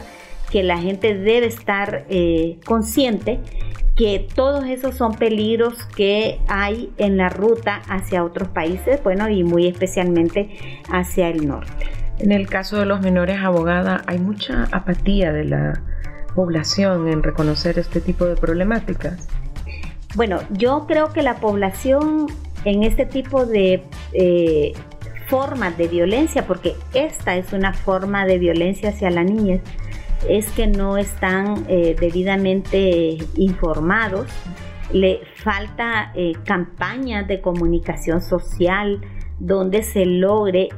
que 0.51 0.63
la 0.63 0.79
gente 0.79 1.15
debe 1.15 1.47
estar 1.47 2.05
eh, 2.09 2.59
consciente 2.65 3.41
que 3.97 4.27
todos 4.35 4.65
esos 4.65 4.97
son 4.97 5.15
peligros 5.15 5.75
que 5.97 6.41
hay 6.49 6.93
en 6.99 7.17
la 7.17 7.29
ruta 7.29 7.81
hacia 7.89 8.25
otros 8.25 8.49
países, 8.49 9.03
bueno, 9.05 9.29
y 9.29 9.45
muy 9.45 9.69
especialmente 9.69 10.83
hacia 10.91 11.29
el 11.29 11.47
norte. 11.47 11.87
En 12.19 12.33
el 12.33 12.49
caso 12.49 12.79
de 12.79 12.87
los 12.87 13.01
menores 13.01 13.41
abogada, 13.41 14.03
hay 14.07 14.19
mucha 14.19 14.65
apatía 14.73 15.33
de 15.33 15.45
la 15.45 15.83
población 16.35 17.09
en 17.09 17.23
reconocer 17.23 17.79
este 17.79 18.01
tipo 18.01 18.25
de 18.25 18.37
problemáticas. 18.37 19.29
Bueno, 20.15 20.41
yo 20.51 20.87
creo 20.87 21.13
que 21.13 21.23
la 21.23 21.37
población 21.37 22.27
en 22.65 22.85
este 22.85 23.05
tipo 23.05 23.47
de 23.47 23.83
eh, 24.13 24.73
formas 25.27 25.77
de 25.77 25.89
violencia, 25.89 26.47
porque 26.47 26.75
esta 26.95 27.37
es 27.37 27.53
una 27.53 27.73
forma 27.73 28.25
de 28.25 28.39
violencia 28.39 28.91
hacia 28.91 29.11
la 29.11 29.25
niñez, 29.25 29.61
es 30.29 30.51
que 30.53 30.67
no 30.69 30.97
están 30.97 31.67
eh, 31.69 31.97
debidamente 31.99 33.19
informados, 33.37 34.31
le 34.93 35.21
falta 35.37 36.13
eh, 36.15 36.35
campañas 36.45 37.27
de 37.27 37.41
comunicación 37.41 38.23
social 38.23 39.01
donde 39.41 39.83
se 39.83 40.07
logre 40.07 40.69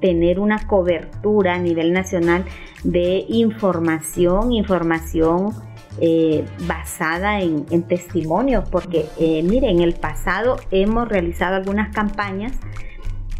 tener 0.00 0.40
una 0.40 0.66
cobertura 0.66 1.56
a 1.56 1.58
nivel 1.58 1.92
nacional 1.92 2.46
de 2.82 3.26
información, 3.28 4.52
información 4.52 5.52
eh, 6.00 6.44
basada 6.66 7.40
en, 7.40 7.82
testimonios, 7.82 8.68
porque 8.68 9.06
eh, 9.18 9.42
mire, 9.42 9.70
en 9.70 9.80
el 9.80 9.94
pasado 9.94 10.56
hemos 10.70 11.08
realizado 11.08 11.56
algunas 11.56 11.94
campañas 11.94 12.52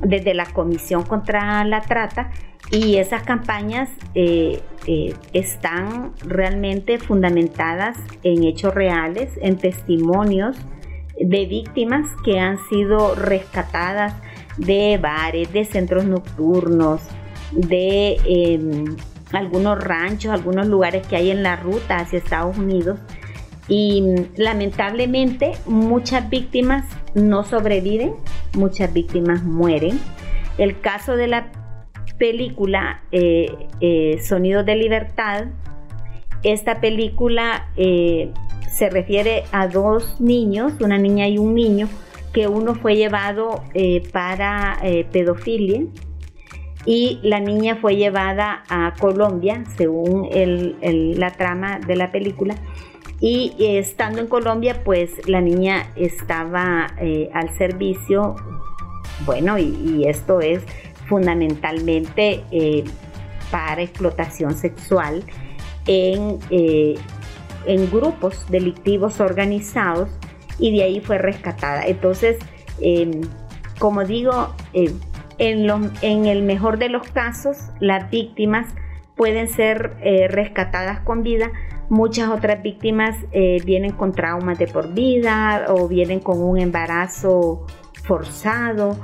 desde 0.00 0.34
la 0.34 0.46
Comisión 0.46 1.04
contra 1.04 1.64
la 1.64 1.80
Trata 1.82 2.30
y 2.70 2.96
esas 2.96 3.22
campañas 3.22 3.88
eh, 4.14 4.62
están 5.32 6.12
realmente 6.26 6.98
fundamentadas 6.98 7.96
en 8.22 8.44
hechos 8.44 8.74
reales, 8.74 9.30
en 9.40 9.56
testimonios 9.56 10.56
de 11.20 11.46
víctimas 11.46 12.06
que 12.24 12.40
han 12.40 12.58
sido 12.68 13.14
rescatadas 13.14 14.14
de 14.56 14.98
bares, 15.00 15.52
de 15.52 15.64
centros 15.64 16.04
nocturnos, 16.04 17.02
de 17.52 18.16
em, 18.24 18.96
algunos 19.32 19.82
ranchos, 19.82 20.32
algunos 20.32 20.66
lugares 20.66 21.06
que 21.06 21.16
hay 21.16 21.30
en 21.30 21.42
la 21.42 21.56
ruta 21.56 21.98
hacia 21.98 22.18
Estados 22.18 22.56
Unidos. 22.58 22.98
Y 23.68 24.02
lamentablemente 24.36 25.52
muchas 25.66 26.28
víctimas 26.28 26.84
no 27.14 27.44
sobreviven, 27.44 28.14
muchas 28.54 28.92
víctimas 28.92 29.44
mueren. 29.44 30.00
El 30.58 30.80
caso 30.80 31.16
de 31.16 31.28
la 31.28 31.52
película 32.18 33.02
eh, 33.12 33.68
eh, 33.80 34.20
Sonidos 34.22 34.66
de 34.66 34.74
Libertad, 34.74 35.46
esta 36.42 36.80
película 36.80 37.68
eh, 37.76 38.32
se 38.68 38.90
refiere 38.90 39.44
a 39.52 39.68
dos 39.68 40.20
niños, 40.20 40.72
una 40.80 40.98
niña 40.98 41.28
y 41.28 41.38
un 41.38 41.54
niño, 41.54 41.88
que 42.32 42.46
uno 42.46 42.74
fue 42.74 42.94
llevado 42.94 43.64
para 44.12 44.78
pedofilia 45.10 45.82
y 46.86 47.20
la 47.22 47.40
niña 47.40 47.76
fue 47.76 47.96
llevada 47.96 48.62
a 48.68 48.94
Colombia, 48.98 49.64
según 49.76 50.28
la 50.82 51.30
trama 51.32 51.78
de 51.78 51.96
la 51.96 52.10
película. 52.10 52.54
Y 53.20 53.54
estando 53.58 54.20
en 54.20 54.28
Colombia, 54.28 54.80
pues 54.82 55.28
la 55.28 55.42
niña 55.42 55.92
estaba 55.94 56.86
eh, 56.98 57.28
al 57.34 57.54
servicio, 57.58 58.34
bueno, 59.26 59.58
y, 59.58 60.04
esto 60.08 60.40
es 60.40 60.62
fundamentalmente 61.06 62.42
eh, 62.50 62.84
para 63.50 63.82
explotación 63.82 64.54
sexual 64.56 65.22
en, 65.86 66.38
eh, 66.48 66.94
en 67.66 67.90
grupos 67.90 68.46
delictivos 68.48 69.20
organizados 69.20 70.08
y 70.58 70.74
de 70.74 70.84
ahí 70.84 71.00
fue 71.00 71.18
rescatada. 71.18 71.84
Entonces, 71.86 72.38
como 73.78 74.04
digo, 74.04 74.54
En, 75.42 76.26
el 76.26 76.42
mejor 76.42 76.78
de 76.78 76.90
los 76.90 77.08
casos, 77.08 77.56
las 77.80 78.10
víctimas 78.10 78.68
pueden 79.16 79.48
ser 79.48 79.96
eh, 80.02 80.28
rescatadas 80.28 81.00
con 81.00 81.22
vida. 81.22 81.50
Muchas 81.88 82.28
otras 82.28 82.62
víctimas 82.62 83.16
eh, 83.32 83.56
vienen 83.64 83.92
con 83.92 84.12
traumas 84.12 84.58
de 84.58 84.66
por 84.66 84.92
vida 84.92 85.64
o 85.68 85.88
vienen 85.88 86.20
con 86.20 86.42
un 86.42 86.58
embarazo 86.58 87.66
forzado. 88.04 88.98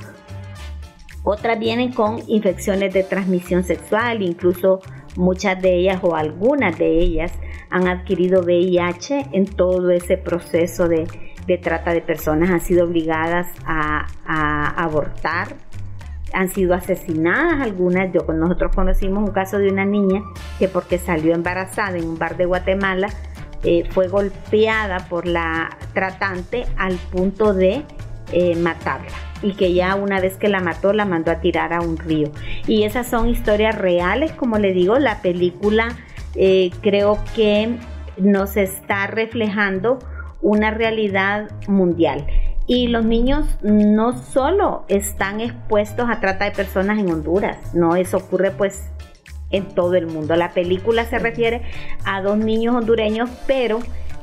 Otras 1.25 1.59
vienen 1.59 1.95
con 1.95 2.19
infecciones 2.27 2.93
de 2.93 3.03
transmisión 3.03 3.65
sexual, 3.65 4.23
incluso 4.23 4.81
muchas 5.17 5.61
de 5.63 5.75
ellas 5.75 6.01
o 6.03 6.17
algunas 6.17 6.79
de 6.79 6.99
ellas 6.99 7.33
han 7.71 7.89
adquirido 7.89 8.43
VIH 8.43 9.31
en 9.33 9.47
todo 9.47 9.91
ese 9.91 10.19
proceso 10.19 10.87
de, 10.87 11.07
trata 11.63 11.93
de 11.93 12.01
personas, 12.01 12.51
han 12.51 12.61
sido 12.61 12.85
obligadas 12.85 13.49
a, 13.65 14.07
abortar, 14.77 15.57
han 16.37 16.51
sido 16.51 16.75
asesinadas 16.75 17.63
algunas. 17.63 18.13
Yo, 18.13 18.21
nosotros 18.33 18.75
conocimos 18.75 19.27
un 19.27 19.35
caso 19.35 19.59
de 19.59 19.71
una 19.71 19.87
niña 19.87 20.23
que 20.59 20.69
porque 20.69 20.99
salió 20.99 21.35
embarazada 21.35 21.97
en 21.97 22.05
un 22.05 22.19
bar 22.19 22.37
de 22.37 22.45
Guatemala, 22.45 23.09
eh, 23.65 23.89
fue 23.91 24.09
golpeada 24.09 25.09
por 25.09 25.27
la 25.27 25.71
tratante 25.95 26.67
al 26.77 26.97
punto 26.97 27.55
de 27.55 27.83
eh, 28.33 28.55
matarla 28.55 29.17
y 29.43 29.55
que 29.55 29.73
ya 29.73 29.95
una 29.95 30.21
vez 30.21 30.37
que 30.37 30.49
la 30.49 30.61
mató 30.61 30.93
la 30.93 31.07
mandó 31.07 31.31
a 31.31 31.41
tirar 31.41 31.73
a 31.73 31.81
un 31.81 31.97
río. 31.97 32.31
Y 32.67 32.83
esas 32.83 33.07
son 33.07 33.29
historias 33.29 33.77
reales, 33.77 34.33
como 34.33 34.59
le 34.59 34.73
digo, 34.73 34.99
la 34.99 35.23
película 35.23 35.89
eh, 36.35 36.71
creo 36.83 37.19
que 37.35 37.79
nos 38.19 38.59
está 38.59 39.07
reflejando 39.07 39.99
una 40.43 40.71
realidad 40.71 41.49
mundial. 41.67 42.27
Y 42.67 42.89
los 42.89 43.05
niños 43.05 43.47
no 43.63 44.19
solo 44.19 44.85
están 44.89 45.41
expuestos 45.41 46.09
a 46.11 46.21
trata 46.21 46.47
de 46.47 46.51
personas 46.51 46.99
en 46.99 47.13
Honduras, 47.13 47.75
no, 47.75 47.95
eso 47.95 48.17
ocurre 48.17 48.51
pues 48.51 48.91
en 49.51 49.67
todo 49.67 49.95
el 49.95 50.07
mundo. 50.07 50.35
La 50.37 50.53
película 50.53 51.05
se 51.05 51.19
refiere 51.19 51.63
a 52.05 52.21
dos 52.23 52.39
niños 52.39 52.75
hondureños, 52.75 53.31
pero 53.47 53.79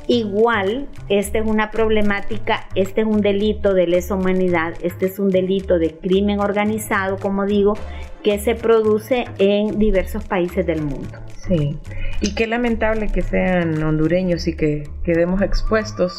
igual 0.08 0.88
esta 1.08 1.40
es 1.40 1.46
una 1.46 1.72
problemática, 1.72 2.68
este 2.76 3.02
es 3.02 3.08
un 3.08 3.22
delito 3.22 3.74
de 3.74 3.88
lesa 3.88 4.16
humanidad, 4.16 4.74
este 4.82 5.06
es 5.06 5.20
un 5.20 5.30
delito 5.30 5.80
de 5.80 5.96
crimen 5.96 6.40
organizado, 6.40 7.18
como 7.18 7.46
digo, 7.46 7.76
que 8.24 8.40
se 8.40 8.56
produce 8.56 9.26
en 9.38 9.80
diversos 9.80 10.26
países 10.26 10.66
del 10.66 10.82
mundo. 10.82 11.20
Sí, 11.48 11.78
y 12.22 12.36
qué 12.36 12.48
lamentable 12.48 13.08
que 13.08 13.22
sean 13.22 13.82
hondureños 13.84 14.48
y 14.48 14.56
que 14.56 14.90
quedemos 15.04 15.42
expuestos 15.42 16.14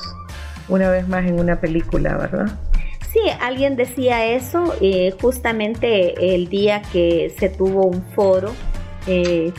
una 0.68 0.90
vez 0.90 1.08
más 1.08 1.26
en 1.26 1.38
una 1.38 1.60
película, 1.60 2.16
¿verdad? 2.16 2.58
Sí, 3.12 3.20
alguien 3.40 3.76
decía 3.76 4.24
eso 4.26 4.74
eh, 4.80 5.14
justamente 5.20 6.34
el 6.34 6.48
día 6.48 6.82
que 6.92 7.32
se 7.38 7.48
tuvo 7.48 7.86
un 7.86 8.02
foro 8.12 8.52
eh, 9.06 9.52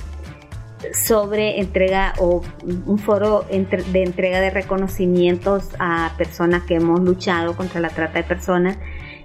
sobre 0.94 1.60
entrega 1.60 2.14
o 2.20 2.42
un 2.86 3.00
foro 3.00 3.46
de 3.50 4.04
entrega 4.04 4.42
de 4.42 4.50
reconocimientos 4.50 5.70
a 5.80 6.14
personas 6.18 6.64
que 6.64 6.76
hemos 6.76 7.00
luchado 7.00 7.56
contra 7.56 7.80
la 7.80 7.90
trata 7.90 8.20
de 8.20 8.24
personas 8.24 8.78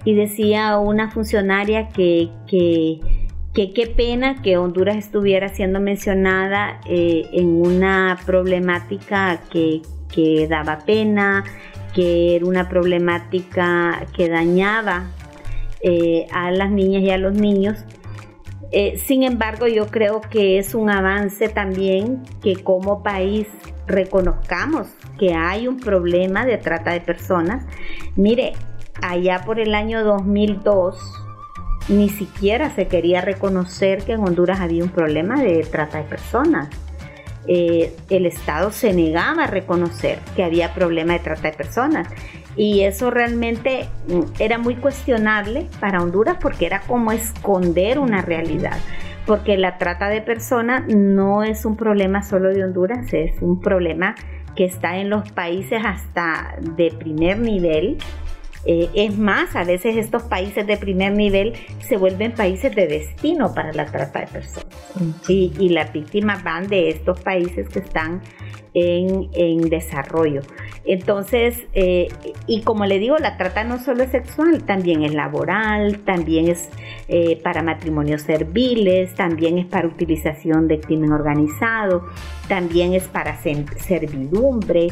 y 0.05 0.15
decía 0.15 0.77
una 0.77 1.11
funcionaria 1.11 1.89
que, 1.89 2.29
que 2.47 3.01
qué 3.53 3.93
pena 3.95 4.41
que 4.41 4.57
Honduras 4.57 4.95
estuviera 4.95 5.49
siendo 5.49 5.79
mencionada 5.79 6.79
eh, 6.85 7.27
en 7.33 7.61
una 7.61 8.17
problemática 8.25 9.41
que, 9.51 9.81
daba 10.49 10.79
pena, 10.79 11.45
que 11.93 12.35
era 12.35 12.45
una 12.45 12.69
problemática 12.69 14.05
que 14.15 14.29
dañaba 14.29 15.11
eh, 15.81 16.27
a 16.31 16.51
las 16.51 16.71
niñas 16.71 17.03
y 17.03 17.09
a 17.09 17.17
los 17.17 17.33
niños. 17.33 17.83
Eh, 18.71 18.97
sin 18.97 19.23
embargo, 19.23 19.67
yo 19.67 19.87
creo 19.87 20.21
que 20.21 20.57
es 20.57 20.75
un 20.75 20.89
avance 20.89 21.49
también 21.49 22.23
que 22.41 22.55
como 22.55 23.03
país 23.03 23.47
reconozcamos 23.87 24.87
que 25.19 25.33
hay 25.33 25.67
un 25.67 25.77
problema 25.79 26.45
de 26.45 26.57
trata 26.57 26.91
de 26.91 27.01
personas. 27.01 27.65
Mire, 28.15 28.53
allá 29.01 29.41
por 29.45 29.59
el 29.59 29.75
año 29.75 30.03
2002, 30.03 30.97
ni 31.89 32.09
siquiera 32.09 32.69
se 32.73 32.87
quería 32.87 33.21
reconocer 33.21 34.03
que 34.03 34.13
en 34.13 34.21
Honduras 34.21 34.59
había 34.61 34.83
un 34.83 34.89
problema 34.89 35.41
de 35.41 35.63
trata 35.63 35.97
de 35.97 36.05
personas. 36.05 36.69
Eh, 37.47 37.93
el 38.09 38.25
Estado 38.25 38.71
se 38.71 38.93
negaba 38.93 39.45
a 39.45 39.47
reconocer 39.47 40.19
que 40.35 40.43
había 40.43 40.73
problema 40.73 41.13
de 41.13 41.19
trata 41.19 41.49
de 41.49 41.57
personas. 41.57 42.07
Y 42.55 42.81
eso 42.81 43.09
realmente 43.09 43.87
mm, 44.07 44.21
era 44.39 44.57
muy 44.57 44.75
cuestionable 44.75 45.67
para 45.79 46.01
Honduras 46.01 46.37
porque 46.39 46.65
era 46.65 46.81
como 46.81 47.11
esconder 47.11 47.99
una 47.99 48.21
realidad. 48.21 48.77
Porque 49.25 49.57
la 49.57 49.77
trata 49.77 50.09
de 50.09 50.21
personas 50.21 50.87
no 50.87 51.43
es 51.43 51.65
un 51.65 51.77
problema 51.77 52.23
solo 52.23 52.49
de 52.49 52.63
Honduras, 52.63 53.13
es 53.13 53.41
un 53.41 53.59
problema 53.59 54.15
que 54.55 54.65
está 54.65 54.97
en 54.97 55.09
los 55.09 55.31
países 55.31 55.81
hasta 55.85 56.55
de 56.59 56.91
primer 56.91 57.39
nivel 57.39 57.97
eh, 58.65 58.89
es 58.93 59.17
más, 59.17 59.55
a 59.55 59.63
veces 59.63 59.97
estos 59.97 60.23
países 60.23 60.65
de 60.67 60.77
primer 60.77 61.13
nivel 61.13 61.53
se 61.79 61.97
vuelven 61.97 62.33
países 62.33 62.75
de 62.75 62.87
destino 62.87 63.53
para 63.53 63.73
la 63.73 63.85
trata 63.85 64.21
de 64.21 64.27
personas. 64.27 64.67
y 65.27 65.69
las 65.69 65.91
víctimas 65.93 66.43
van 66.43 66.67
de 66.67 66.89
estos 66.89 67.19
países 67.21 67.67
que 67.69 67.79
están 67.79 68.21
en, 68.73 69.69
desarrollo. 69.69 70.41
Entonces, 70.85 71.63
eh, 71.73 72.07
y 72.47 72.61
como 72.61 72.85
le 72.85 72.99
digo, 72.99 73.17
la 73.17 73.37
trata 73.37 73.63
no 73.63 73.79
solo 73.79 74.03
es 74.03 74.11
sexual, 74.11 74.63
también 74.63 75.03
es 75.03 75.13
laboral, 75.13 75.99
también 75.99 76.47
es 76.47 76.69
eh, 77.07 77.39
para 77.43 77.61
matrimonios 77.63 78.21
serviles, 78.21 79.13
también 79.15 79.57
es 79.57 79.65
para 79.65 79.87
utilización 79.87 80.67
de 80.67 80.79
crimen 80.79 81.11
organizado, 81.11 82.05
también 82.47 82.93
es 82.93 83.07
para 83.07 83.37
servidumbre, 83.41 84.87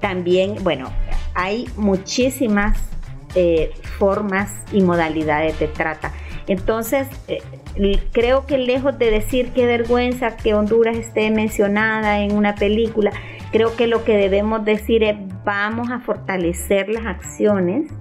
también, 0.00 0.56
bueno, 0.62 0.90
hay 1.34 1.66
muchísimas 1.76 2.78
eh, 3.34 3.72
formas 3.98 4.52
y 4.72 4.82
modalidades 4.82 5.58
de 5.58 5.68
trata. 5.68 6.12
Entonces, 6.46 7.06
eh, 7.28 7.40
creo 8.12 8.46
que 8.46 8.58
lejos 8.58 8.98
de 8.98 9.10
decir 9.10 9.52
qué 9.54 9.66
vergüenza 9.66 10.36
que 10.36 10.54
Honduras 10.54 10.96
esté 10.96 11.30
mencionada 11.30 12.20
en 12.20 12.36
una 12.36 12.54
película, 12.54 13.12
creo 13.52 13.76
que 13.76 13.86
lo 13.86 14.04
que 14.04 14.16
debemos 14.16 14.64
decir 14.64 15.04
es 15.04 15.16
vamos 15.44 15.90
a 15.90 16.00
fortalecer 16.00 16.88
las 16.88 17.06
acciones, 17.06 17.92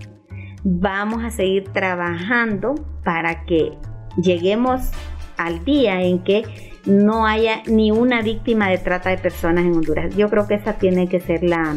vamos 0.64 1.24
a 1.24 1.32
seguir 1.32 1.66
trabajando 1.74 2.76
para 3.04 3.46
que 3.46 3.74
lleguemos 4.22 4.92
al 5.38 5.64
día 5.64 6.02
en 6.02 6.24
que 6.24 6.44
no 6.86 7.26
haya 7.26 7.62
ni 7.68 7.92
una 7.92 8.22
víctima 8.22 8.70
de 8.70 8.78
trata 8.78 9.10
de 9.10 9.18
personas 9.18 9.66
en 9.66 9.74
Honduras. 9.74 10.16
Yo 10.16 10.30
creo 10.30 10.48
que 10.48 10.56
esa 10.56 10.74
tiene 10.74 11.08
que 11.08 11.20
ser 11.20 11.44
la 11.44 11.76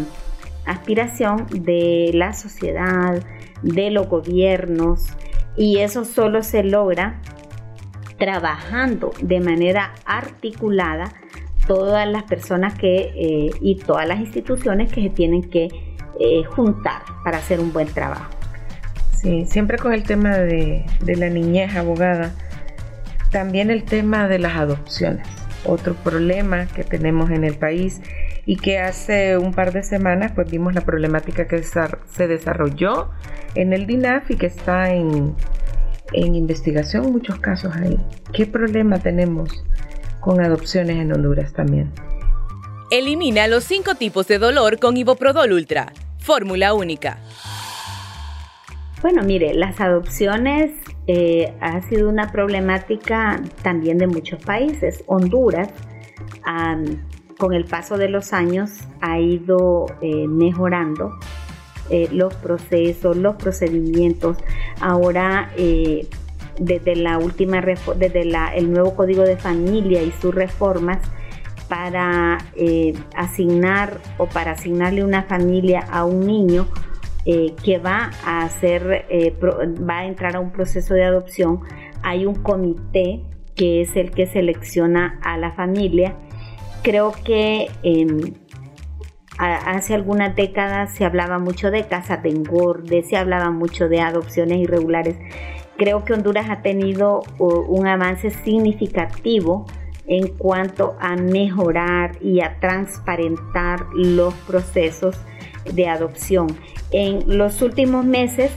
aspiración 0.67 1.47
de 1.51 2.11
la 2.15 2.33
sociedad, 2.33 3.23
de 3.63 3.91
los 3.91 4.09
gobiernos 4.09 5.07
y 5.57 5.79
eso 5.79 6.05
solo 6.05 6.43
se 6.43 6.63
logra 6.63 7.21
trabajando 8.19 9.13
de 9.21 9.41
manera 9.41 9.93
articulada 10.05 11.13
todas 11.67 12.09
las 12.09 12.25
personas 12.25 12.75
que 12.75 13.13
eh, 13.15 13.51
y 13.61 13.77
todas 13.77 14.07
las 14.07 14.21
instituciones 14.21 14.93
que 14.93 15.03
se 15.03 15.11
tienen 15.11 15.43
que 15.43 15.69
eh, 16.21 16.45
juntar 16.45 17.03
para 17.25 17.39
hacer 17.39 17.61
un 17.61 17.73
buen 17.73 17.89
trabajo. 17.89 18.31
Sí, 19.17 19.45
siempre 19.47 19.79
con 19.79 19.93
el 19.93 20.03
tema 20.03 20.37
de, 20.37 20.85
de 21.01 21.17
la 21.17 21.29
niñez 21.31 21.77
abogada, 21.77 22.35
también 23.31 23.71
el 23.71 23.85
tema 23.85 24.29
de 24.29 24.39
las 24.39 24.57
adopciones, 24.57 25.27
otro 25.65 25.95
problema 25.95 26.67
que 26.67 26.85
tenemos 26.85 27.31
en 27.31 27.45
el 27.45 27.55
país 27.55 28.03
y 28.45 28.57
que 28.57 28.79
hace 28.79 29.39
un 29.39 29.53
par 29.53 29.73
de 29.73 29.83
semanas 29.83 30.33
pues 30.35 30.51
vimos 30.51 30.75
la 30.75 30.81
problemática 30.83 31.47
que 31.47 31.63
se 31.63 32.27
desarrolló 32.27 33.11
en 33.55 33.73
el 33.73 33.87
DINAF 33.87 34.31
y 34.31 34.37
que 34.37 34.47
está 34.47 34.93
en, 34.93 35.35
en 36.13 36.35
investigación 36.35 37.13
muchos 37.13 37.39
casos 37.39 37.75
ahí. 37.77 37.99
¿Qué 38.33 38.47
problema 38.47 38.99
tenemos 38.99 39.65
con 40.21 40.41
adopciones 40.41 40.97
en 40.97 41.13
Honduras 41.13 41.53
también? 41.53 41.93
Elimina 42.91 43.47
los 43.47 43.65
cinco 43.65 43.95
tipos 43.95 44.29
de 44.29 44.39
dolor 44.39 44.79
con 44.79 44.97
Iboprodol 44.97 45.53
Ultra. 45.53 45.93
Fórmula 46.19 46.75
única. 46.75 47.19
Bueno, 49.01 49.23
mire, 49.25 49.55
las 49.55 49.81
adopciones 49.81 50.71
eh, 51.07 51.55
ha 51.61 51.81
sido 51.83 52.09
una 52.09 52.31
problemática 52.31 53.41
también 53.63 53.99
de 53.99 54.07
muchos 54.07 54.45
países. 54.45 55.03
Honduras 55.07 55.71
con 57.39 57.53
el 57.53 57.65
paso 57.65 57.97
de 57.97 58.09
los 58.09 58.33
años 58.33 58.71
ha 59.01 59.19
ido 59.19 59.87
eh, 60.01 60.27
mejorando 60.29 61.19
eh, 61.91 62.09
los 62.13 62.35
procesos, 62.35 63.17
los 63.17 63.37
procedimientos. 63.37 64.37
Ahora, 64.81 65.51
eh, 65.57 66.09
desde 66.59 66.97
la 66.97 67.19
última 67.19 67.61
desde 67.61 68.23
el 68.57 68.73
nuevo 68.73 68.95
código 68.95 69.23
de 69.23 69.37
familia 69.37 70.03
y 70.03 70.13
sus 70.13 70.35
reformas, 70.35 70.99
para 71.69 72.37
asignar 73.17 73.99
o 74.19 74.27
para 74.27 74.51
asignarle 74.51 75.03
una 75.03 75.23
familia 75.23 75.81
a 75.91 76.05
un 76.05 76.27
niño, 76.27 76.67
que 77.25 77.79
va 77.79 78.11
a 78.27 78.45
hacer, 78.45 79.07
va 79.43 79.99
a 80.01 80.05
entrar 80.05 80.37
a 80.37 80.41
un 80.41 80.51
proceso 80.51 80.93
de 80.93 81.05
adopción, 81.05 81.61
hay 82.03 82.27
un 82.27 82.35
comité 82.35 83.23
que 83.55 83.83
es 83.83 83.97
el 83.97 84.11
que 84.11 84.27
selecciona 84.27 85.19
a 85.23 85.37
la 85.39 85.53
familia. 85.53 86.15
Creo 86.83 87.13
que 87.25 87.71
em, 87.83 88.35
hace 89.39 89.95
algunas 89.95 90.35
décadas 90.35 90.95
se 90.95 91.05
hablaba 91.05 91.39
mucho 91.39 91.71
de 91.71 91.87
casas 91.87 92.23
de 92.23 92.31
engorde, 92.31 93.03
se 93.03 93.17
hablaba 93.17 93.51
mucho 93.51 93.89
de 93.89 94.01
adopciones 94.01 94.59
irregulares. 94.59 95.17
Creo 95.77 96.05
que 96.05 96.13
Honduras 96.13 96.51
ha 96.51 96.63
tenido 96.63 97.23
un 97.39 97.87
avance 97.87 98.31
significativo 98.31 99.67
en 100.07 100.29
cuanto 100.37 100.97
a 101.01 101.17
mejorar 101.17 102.19
y 102.21 102.41
a 102.41 102.59
transparentar 102.61 103.87
los 103.95 104.35
procesos 104.35 105.17
de 105.73 105.89
adopción. 105.89 106.49
En 106.91 107.39
los 107.39 107.63
últimos 107.63 108.05
meses 108.05 108.51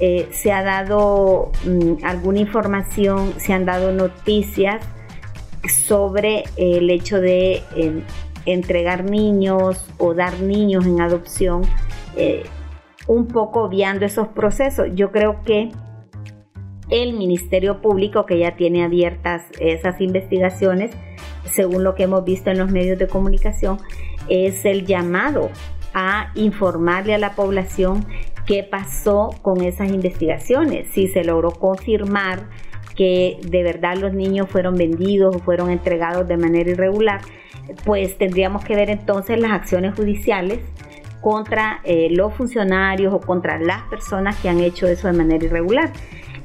eh, 0.00 0.28
se 0.30 0.52
ha 0.52 0.62
dado 0.62 1.50
mm, 1.64 2.04
alguna 2.04 2.40
información, 2.40 3.34
se 3.38 3.52
han 3.52 3.64
dado 3.64 3.92
noticias 3.92 4.82
sobre 5.68 6.44
el 6.56 6.90
hecho 6.90 7.20
de 7.20 7.62
em, 7.76 8.02
entregar 8.46 9.04
niños 9.04 9.84
o 9.98 10.14
dar 10.14 10.40
niños 10.40 10.86
en 10.86 11.00
adopción, 11.00 11.62
eh, 12.16 12.44
un 13.06 13.26
poco 13.26 13.62
obviando 13.62 14.06
esos 14.06 14.28
procesos. 14.28 14.88
Yo 14.94 15.12
creo 15.12 15.42
que 15.44 15.70
el 16.90 17.12
Ministerio 17.12 17.82
Público, 17.82 18.24
que 18.26 18.38
ya 18.38 18.56
tiene 18.56 18.84
abiertas 18.84 19.42
esas 19.60 20.00
investigaciones, 20.00 20.92
según 21.44 21.84
lo 21.84 21.94
que 21.94 22.04
hemos 22.04 22.24
visto 22.24 22.50
en 22.50 22.58
los 22.58 22.70
medios 22.70 22.98
de 22.98 23.06
comunicación, 23.06 23.78
es 24.28 24.64
el 24.64 24.86
llamado 24.86 25.50
a 25.94 26.32
informarle 26.34 27.14
a 27.14 27.18
la 27.18 27.34
población 27.34 28.06
qué 28.46 28.62
pasó 28.62 29.30
con 29.42 29.62
esas 29.62 29.90
investigaciones, 29.90 30.88
si 30.92 31.08
se 31.08 31.24
logró 31.24 31.50
confirmar 31.50 32.48
que 32.98 33.38
de 33.46 33.62
verdad 33.62 33.96
los 33.96 34.12
niños 34.12 34.48
fueron 34.50 34.74
vendidos 34.74 35.36
o 35.36 35.38
fueron 35.38 35.70
entregados 35.70 36.26
de 36.26 36.36
manera 36.36 36.68
irregular, 36.68 37.20
pues 37.84 38.18
tendríamos 38.18 38.64
que 38.64 38.74
ver 38.74 38.90
entonces 38.90 39.38
las 39.38 39.52
acciones 39.52 39.94
judiciales 39.94 40.58
contra 41.20 41.80
eh, 41.84 42.08
los 42.10 42.34
funcionarios 42.34 43.14
o 43.14 43.20
contra 43.20 43.60
las 43.60 43.82
personas 43.82 44.34
que 44.38 44.48
han 44.48 44.58
hecho 44.58 44.88
eso 44.88 45.06
de 45.06 45.12
manera 45.12 45.44
irregular. 45.44 45.92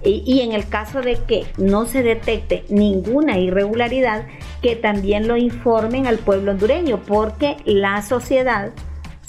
y, 0.05 0.41
en 0.41 0.51
el 0.51 0.67
caso 0.67 1.01
de 1.01 1.17
que 1.25 1.45
no 1.57 1.85
se 1.85 2.03
detecte 2.03 2.65
ninguna 2.69 3.39
irregularidad, 3.39 4.27
que 4.61 4.75
también 4.75 5.29
lo 5.29 5.37
informen 5.37 6.07
al 6.07 6.17
pueblo 6.17 6.51
hondureño, 6.51 6.99
porque 7.07 7.55
la 7.63 8.01
sociedad 8.01 8.73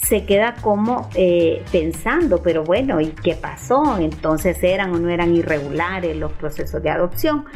se 0.07 0.25
queda 0.25 0.55
como 0.61 1.09
eh, 1.15 1.63
pensando, 1.73 2.43
pero 2.43 2.63
bueno, 2.63 3.01
¿y 3.01 3.09
qué 3.09 3.35
pasó? 3.35 3.97
Entonces 3.99 4.63
eran 4.63 4.93
o 4.95 4.99
no 4.99 5.09
eran 5.09 5.35
irregulares 5.35 6.17
los 6.17 6.33
procesos 6.33 6.83
de 6.83 6.91
adopción. 6.91 7.47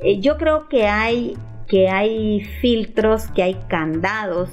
Eh, 0.00 0.20
yo 0.20 0.38
creo 0.38 0.68
que 0.68 0.86
hay, 0.86 1.36
que 1.66 1.88
hay 1.88 2.40
filtros, 2.60 3.26
que 3.28 3.42
hay 3.42 3.54
candados 3.68 4.50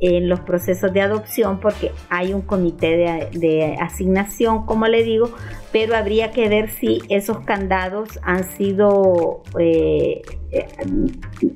en 0.00 0.28
los 0.28 0.40
procesos 0.40 0.92
de 0.92 1.00
adopción 1.00 1.60
porque 1.60 1.92
hay 2.08 2.32
un 2.32 2.42
comité 2.42 2.96
de, 3.32 3.76
asignación, 3.80 4.64
como 4.64 4.86
le 4.86 5.02
digo, 5.02 5.30
pero 5.72 5.96
habría 5.96 6.30
que 6.32 6.48
ver 6.48 6.70
si 6.70 7.00
esos 7.08 7.40
candados 7.40 8.08
han 8.22 8.44
sido 8.44 9.42
eh, 9.58 10.22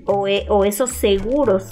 o, 0.07 0.27
o, 0.49 0.65
esos 0.65 0.91
seguros 0.91 1.71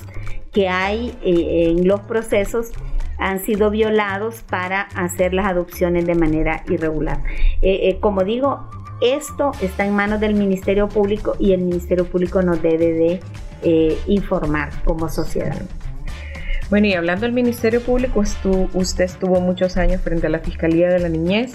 que 0.52 0.68
hay 0.68 1.16
en 1.22 1.86
los 1.86 2.00
procesos 2.00 2.72
han 3.20 3.40
sido 3.40 3.70
violados 3.70 4.42
para 4.42 4.82
hacer 4.96 5.34
las 5.34 5.46
adopciones 5.46 6.06
de 6.06 6.14
manera 6.14 6.64
irregular. 6.68 7.22
Eh, 7.62 7.88
eh, 7.88 7.98
como 8.00 8.24
digo, 8.24 8.68
esto 9.00 9.52
está 9.60 9.86
en 9.86 9.94
manos 9.94 10.20
del 10.20 10.34
Ministerio 10.34 10.88
Público 10.88 11.36
y 11.38 11.52
el 11.52 11.60
Ministerio 11.60 12.06
Público 12.06 12.42
nos 12.42 12.60
debe 12.62 12.92
de 12.92 13.20
eh, 13.62 13.98
informar 14.06 14.70
como 14.84 15.08
sociedad. 15.08 15.60
Bueno, 16.70 16.86
y 16.86 16.94
hablando 16.94 17.26
del 17.26 17.32
Ministerio 17.32 17.82
Público, 17.82 18.20
usted 18.20 19.04
estuvo 19.04 19.40
muchos 19.40 19.76
años 19.76 20.00
frente 20.00 20.26
a 20.26 20.30
la 20.30 20.38
Fiscalía 20.38 20.88
de 20.88 21.00
la 21.00 21.08
Niñez. 21.08 21.52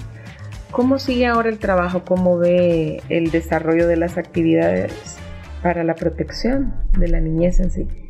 ¿Cómo 0.71 0.99
sigue 0.99 1.25
ahora 1.25 1.49
el 1.49 1.57
trabajo? 1.57 2.03
¿Cómo 2.03 2.37
ve 2.37 3.01
el 3.09 3.31
desarrollo 3.31 3.87
de 3.87 3.95
las 3.95 4.17
actividades 4.17 4.93
para 5.63 5.83
la 5.83 5.95
protección 5.95 6.73
de 6.97 7.07
la 7.07 7.21
niñez 7.21 7.59
en 7.59 7.71
sí? 7.71 8.04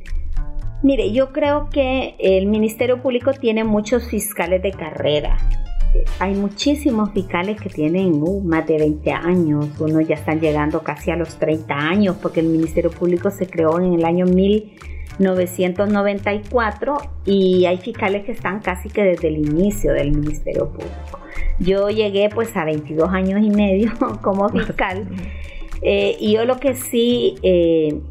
Mire, 0.86 1.12
yo 1.12 1.34
creo 1.34 1.67
que 1.71 2.15
el 2.19 2.45
Ministerio 2.45 3.02
Público 3.02 3.34
tiene 3.34 3.63
muchos 3.63 4.08
fiscales 4.08 4.62
de 4.62 4.71
carrera. 4.71 5.39
Hay 6.19 6.36
muchísimos 6.36 7.12
fiscales 7.12 7.60
que 7.60 7.69
tienen 7.69 8.21
uh, 8.21 8.39
más 8.41 8.67
de 8.67 8.78
20 8.78 9.12
años, 9.12 9.67
unos 9.80 10.08
ya 10.08 10.13
están 10.13 10.39
llegando 10.39 10.84
casi 10.84 11.10
a 11.10 11.15
los 11.15 11.39
30 11.39 11.74
años, 11.74 12.17
porque 12.21 12.41
el 12.41 12.50
Ministerio 12.50 12.91
Público 12.91 13.32
se 13.32 13.48
creó 13.48 13.80
en 13.80 13.93
el 13.93 14.06
año 14.06 14.28
1994 14.28 16.98
y 17.26 17.65
hay 17.65 17.78
fiscales 17.78 18.24
que 18.24 18.34
están 18.34 18.60
casi 18.60 18.89
que 18.89 19.02
desde 19.02 19.30
el 19.30 19.38
inicio 19.38 19.91
del 19.91 20.12
Ministerio 20.12 20.69
Público. 20.69 21.19
Yo 21.58 21.89
llegué 21.89 22.30
pues 22.30 22.56
a 22.56 22.63
22 22.63 23.10
años 23.10 23.41
y 23.43 23.50
medio 23.50 23.91
como 24.21 24.50
fiscal 24.50 25.08
eh, 25.82 26.15
y 26.19 26.34
yo 26.34 26.45
lo 26.45 26.60
que 26.60 26.76
sí... 26.76 27.38
Eh, 27.41 28.02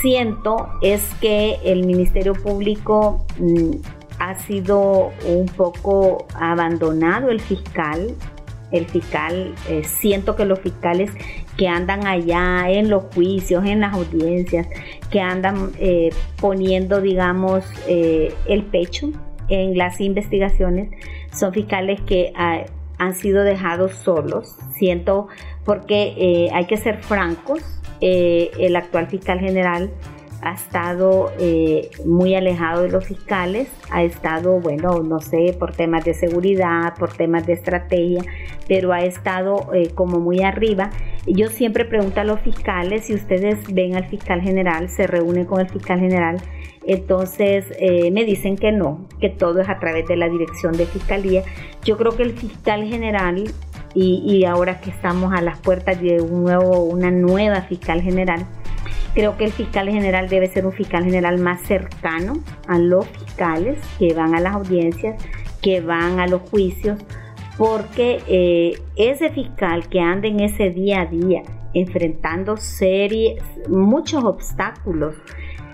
siento 0.00 0.68
es 0.82 1.02
que 1.20 1.58
el 1.64 1.86
Ministerio 1.86 2.34
Público 2.34 3.24
mm, 3.38 3.70
ha 4.18 4.34
sido 4.40 5.12
un 5.26 5.46
poco 5.46 6.26
abandonado 6.34 7.30
el 7.30 7.40
fiscal. 7.40 8.14
El 8.72 8.86
fiscal, 8.86 9.54
eh, 9.68 9.84
siento 9.84 10.34
que 10.34 10.44
los 10.44 10.58
fiscales 10.58 11.10
que 11.56 11.68
andan 11.68 12.06
allá 12.06 12.68
en 12.68 12.90
los 12.90 13.04
juicios, 13.14 13.64
en 13.64 13.80
las 13.80 13.94
audiencias, 13.94 14.66
que 15.10 15.20
andan 15.20 15.70
eh, 15.78 16.10
poniendo, 16.40 17.00
digamos, 17.00 17.64
eh, 17.86 18.34
el 18.46 18.64
pecho 18.64 19.10
en 19.48 19.78
las 19.78 20.00
investigaciones, 20.00 20.90
son 21.32 21.52
fiscales 21.52 22.00
que 22.02 22.32
ah, 22.34 22.64
han 22.98 23.14
sido 23.14 23.42
dejados 23.42 23.92
solos. 23.92 24.56
Siento 24.76 25.28
porque 25.64 26.50
hay 26.52 26.66
que 26.66 26.76
ser 26.76 26.98
francos, 27.02 27.76
eh, 28.00 28.50
el 28.58 28.76
actual 28.76 29.06
fiscal 29.06 29.40
general 29.40 29.90
ha 30.42 30.54
estado 30.54 31.32
eh, 31.38 31.90
muy 32.04 32.34
alejado 32.34 32.82
de 32.82 32.88
los 32.90 33.06
fiscales, 33.06 33.68
ha 33.90 34.02
estado, 34.02 34.60
bueno, 34.60 35.02
no 35.02 35.20
sé, 35.20 35.56
por 35.58 35.74
temas 35.74 36.04
de 36.04 36.14
seguridad, 36.14 36.94
por 36.98 37.12
temas 37.12 37.46
de 37.46 37.54
estrategia, 37.54 38.22
pero 38.68 38.92
ha 38.92 39.00
estado 39.00 39.72
eh, 39.74 39.90
como 39.94 40.18
muy 40.18 40.42
arriba. 40.42 40.90
Yo 41.26 41.48
siempre 41.48 41.84
pregunto 41.84 42.20
a 42.20 42.24
los 42.24 42.40
fiscales, 42.40 43.06
si 43.06 43.14
ustedes 43.14 43.58
ven 43.72 43.96
al 43.96 44.06
fiscal 44.06 44.40
general, 44.40 44.88
se 44.88 45.06
reúnen 45.06 45.44
con 45.44 45.60
el 45.60 45.68
fiscal 45.68 45.98
general, 45.98 46.36
entonces 46.88 47.64
me 48.12 48.24
dicen 48.24 48.56
que 48.56 48.70
no, 48.70 49.08
que 49.20 49.28
todo 49.28 49.60
es 49.60 49.68
a 49.68 49.80
través 49.80 50.06
de 50.06 50.16
la 50.16 50.28
dirección 50.28 50.72
de 50.76 50.86
fiscalía. 50.86 51.42
Yo 51.84 51.96
creo 51.96 52.16
que 52.16 52.22
el 52.22 52.30
fiscal 52.30 52.84
general 52.84 53.52
y, 53.98 54.44
ahora 54.44 54.80
que 54.80 54.90
estamos 54.90 55.32
a 55.32 55.40
las 55.40 55.58
puertas 55.58 56.00
de 56.00 56.20
un 56.20 56.44
nuevo, 56.44 56.84
una 56.84 57.10
nueva 57.10 57.62
fiscal 57.62 58.02
general, 58.02 58.46
creo 59.16 59.38
que 59.38 59.46
el 59.46 59.52
fiscal 59.52 59.88
general 59.88 60.28
debe 60.28 60.46
ser 60.46 60.66
un 60.66 60.72
fiscal 60.72 61.02
general 61.02 61.38
más 61.38 61.62
cercano 61.62 62.34
a 62.68 62.78
los 62.78 63.06
fiscales 63.06 63.78
que 63.98 64.12
van 64.12 64.34
a 64.34 64.40
las 64.40 64.54
audiencias, 64.54 65.16
que 65.62 65.80
van 65.80 66.20
a 66.20 66.26
los 66.26 66.42
juicios, 66.42 66.98
porque 67.56 68.20
eh, 68.28 68.78
ese 68.94 69.30
fiscal 69.30 69.88
que 69.88 70.00
anda 70.00 70.28
en 70.28 70.40
ese 70.40 70.68
día 70.68 71.00
a 71.00 71.06
día 71.06 71.42
enfrentando 71.72 72.58
series, 72.58 73.42
muchos 73.70 74.22
obstáculos 74.22 75.14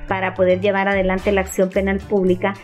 para 0.06 0.34
poder 0.34 0.60
llevar 0.60 0.86
adelante 0.86 1.32
la 1.32 1.40
acción 1.40 1.68
penal 1.68 1.98
pública, 1.98 2.54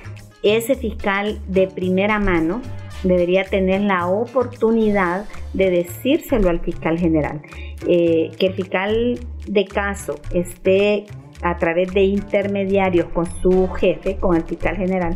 ese 0.44 0.76
fiscal 0.76 1.40
de 1.48 1.66
primera 1.66 2.20
mano 2.20 2.62
debería 3.02 3.42
tener 3.42 3.80
la 3.80 4.06
oportunidad 4.06 5.24
de 5.54 5.70
decírselo 5.70 6.50
al 6.50 6.60
fiscal 6.60 6.98
general. 6.98 7.42
Eh, 7.86 8.30
que 8.38 8.46
el 8.46 8.54
fiscal 8.54 9.18
de 9.48 9.64
caso 9.64 10.16
esté 10.32 11.06
a 11.42 11.56
través 11.56 11.92
de 11.92 12.02
intermediarios 12.02 13.06
con 13.08 13.26
su 13.40 13.68
jefe, 13.68 14.16
con 14.16 14.36
el 14.36 14.42
fiscal 14.44 14.76
general, 14.76 15.14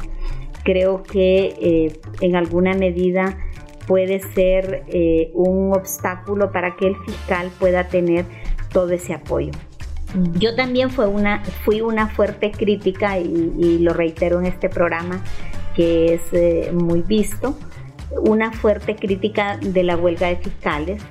creo 0.65 1.03
que 1.03 1.55
eh, 1.61 2.01
en 2.21 2.37
alguna 2.37 2.75
medida 2.75 3.37
puede 3.87 4.21
ser 4.21 4.85
eh, 4.89 5.31
un 5.35 5.75
obstáculo 5.75 6.53
para 6.53 6.77
que 6.77 6.89
el 6.89 6.97
fiscal 7.05 7.51
pueda 7.59 7.89
tener 7.89 8.25
todo 8.73 8.91
ese 8.91 9.13
apoyo. 9.13 9.51
Mm. 10.15 10.39
Yo 10.39 10.55
también 10.55 10.91
fue 10.91 11.09
una, 11.09 11.43
fui 11.65 11.81
una 11.81 12.09
fuerte 12.09 12.53
crítica 12.53 13.19
y, 13.19 13.53
y, 13.59 13.79
lo 13.81 13.93
reitero 13.93 14.39
en 14.39 14.47
este 14.47 14.69
programa 14.69 15.23
que 15.75 16.15
es 16.15 16.73
muy 16.73 17.01
visto 17.01 17.57
una 18.27 18.53
fuerte 18.53 18.95
crítica 18.95 19.57
de 19.57 19.83
la 19.83 19.97
huelga 19.97 20.29
de 20.29 20.37
fiscales 20.37 21.03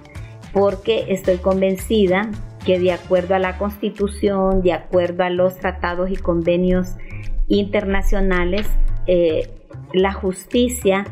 porque 0.54 1.06
estoy 1.10 1.38
convencida 1.38 2.30
que 2.66 2.80
de 2.80 2.92
acuerdo 2.92 3.36
a 3.36 3.40
la 3.40 3.58
Constitución, 3.58 4.62
de 4.62 4.74
acuerdo 4.74 5.24
a 5.24 5.30
los 5.30 5.58
tratados 5.58 6.10
y 6.12 6.16
convenios 6.16 6.96
internacionales, 7.48 8.68
eh, 9.08 9.50
la 9.94 10.14
justicia 10.14 11.06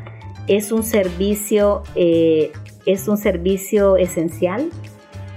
es 0.47 0.71
un 0.71 0.83
servicio, 0.83 1.83
eh, 1.95 2.51
es 2.85 3.07
un 3.07 3.17
servicio 3.17 3.97
esencial 3.97 4.69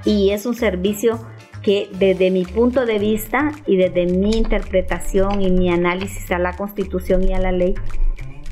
y 0.05 0.31
es 0.31 0.47
un 0.47 0.55
servicio 0.55 1.19
que 1.63 1.89
desde 1.99 2.31
mi 2.31 2.45
punto 2.45 2.87
de 2.87 2.99
vista 2.99 3.53
y 3.67 3.77
desde 3.77 4.07
mi 4.07 4.37
interpretación 4.37 5.43
y 5.43 5.51
mi 5.51 5.71
análisis 5.71 6.31
a 6.33 6.39
la 6.39 6.55
constitución 6.57 7.23
y 7.29 7.33
a 7.35 7.39
la 7.39 7.53
ley, 7.53 7.75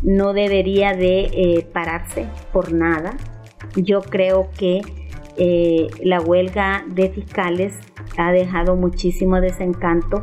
no 0.02 0.32
debería 0.32 0.94
de 0.94 1.24
eh, 1.24 1.66
pararse 1.72 2.26
por 2.52 2.72
nada. 2.72 3.16
Yo 3.76 4.00
creo 4.00 4.50
que 4.56 4.80
eh, 5.42 5.86
la 6.02 6.20
huelga 6.20 6.84
de 6.86 7.08
fiscales 7.08 7.72
ha 8.18 8.30
dejado 8.30 8.76
muchísimo 8.76 9.40
desencanto 9.40 10.22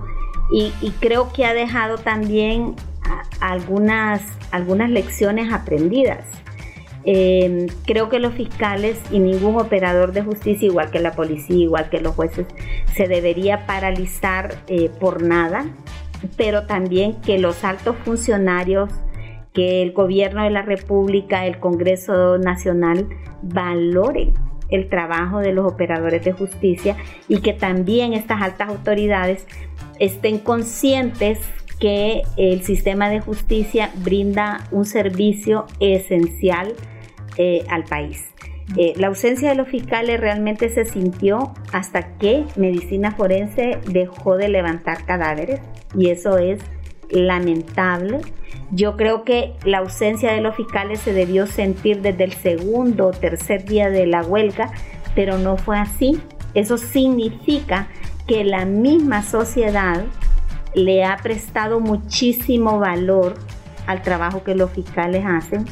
y, 0.51 0.71
creo 0.99 1.33
que 1.33 1.43
ha 1.43 1.55
dejado 1.55 1.97
también 1.97 2.75
algunas, 3.39 4.21
algunas 4.51 4.91
lecciones 4.91 5.51
aprendidas. 5.51 6.23
Em, 7.03 7.65
creo 7.87 8.09
que 8.09 8.19
los 8.19 8.35
fiscales 8.35 9.01
y 9.09 9.17
ningún 9.17 9.59
operador 9.59 10.11
de 10.11 10.21
justicia, 10.21 10.67
igual 10.67 10.91
que 10.91 10.99
la 10.99 11.13
policía, 11.13 11.63
igual 11.63 11.89
que 11.89 11.99
los 11.99 12.13
jueces, 12.13 12.45
se 12.93 13.07
debería 13.07 13.65
paralizar 13.65 14.53
eh, 14.67 14.91
por 14.99 15.23
nada, 15.23 15.65
pero 16.37 16.67
también 16.67 17.15
que 17.21 17.39
los 17.39 17.63
altos 17.63 17.95
funcionarios, 18.05 18.91
que 19.51 19.81
el 19.81 19.93
gobierno 19.93 20.43
de 20.43 20.51
la 20.51 20.61
República, 20.61 21.47
el 21.47 21.59
Congreso 21.59 22.37
Nacional 22.37 23.09
valoren 23.41 24.33
el 24.69 24.89
trabajo 24.89 25.39
de 25.39 25.53
los 25.53 25.65
operadores 25.65 26.23
de 26.23 26.33
justicia 26.33 26.95
y 27.27 27.41
que 27.41 27.53
también 27.53 28.13
estas 28.13 28.41
altas 28.41 28.69
autoridades 28.69 29.45
estén 29.99 30.39
conscientes 30.39 31.39
que 31.79 32.23
el 32.37 32.63
sistema 32.63 33.09
de 33.09 33.19
justicia 33.19 33.91
brinda 34.03 34.67
un 34.71 34.85
servicio 34.85 35.65
esencial 35.79 36.73
eh, 37.37 37.63
al 37.69 37.83
país. 37.83 38.25
Eh, 38.75 38.93
la 38.97 39.07
ausencia 39.07 39.49
de 39.49 39.55
los 39.55 39.69
fiscales 39.69 40.19
realmente 40.19 40.69
se 40.69 40.83
sintió 40.83 41.53
hasta 41.71 42.17
que 42.17 42.43
medicina 42.57 43.11
forense 43.11 43.79
dejó 43.87 44.35
de 44.35 44.49
levantar 44.49 45.05
cadáveres 45.05 45.61
y 45.95 46.09
eso 46.09 46.37
es 46.37 46.59
lamentable. 47.09 48.21
Yo 48.71 48.97
creo 48.97 49.23
que 49.23 49.53
la 49.63 49.79
ausencia 49.79 50.31
de 50.31 50.41
los 50.41 50.55
fiscales 50.55 50.99
se 50.99 51.13
debió 51.13 51.47
sentir 51.47 52.01
desde 52.01 52.25
el 52.25 52.33
segundo 52.33 53.07
o 53.07 53.11
tercer 53.11 53.65
día 53.65 53.89
de 53.89 54.07
la 54.07 54.21
huelga, 54.23 54.71
pero 55.15 55.37
no 55.37 55.57
fue 55.57 55.77
así. 55.77 56.19
Eso 56.53 56.77
significa 56.77 57.87
que 58.27 58.43
la 58.43 58.65
misma 58.65 59.23
sociedad 59.23 60.03
le 60.75 61.05
ha 61.05 61.17
prestado 61.17 61.79
muchísimo 61.79 62.79
valor 62.79 63.35
al 63.85 64.01
trabajo 64.01 64.43
que 64.43 64.53
los 64.53 64.71
fiscales 64.71 65.23
hacen 65.25 65.65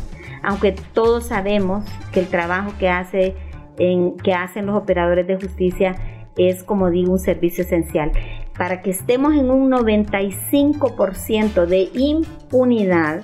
aunque 0.46 0.76
todos 0.94 1.26
sabemos 1.26 1.86
que 2.12 2.20
el 2.20 2.28
trabajo 2.28 2.74
que, 2.78 2.88
hace 2.88 3.36
en, 3.78 4.16
que 4.18 4.34
hacen 4.34 4.68
los 4.68 4.76
operadores 4.76 5.26
de 5.28 5.36
justicia 5.36 5.96
es, 6.38 6.64
como 6.64 6.92
digo, 6.92 7.12
un 7.14 7.20
servicio 7.20 7.64
esencial. 7.64 8.12
Para 8.58 8.82
que 8.82 8.92
estemos 8.92 9.34
en 9.34 9.52
un 9.52 9.70
95% 9.70 11.66
de 11.66 11.90
impunidad, 11.94 13.24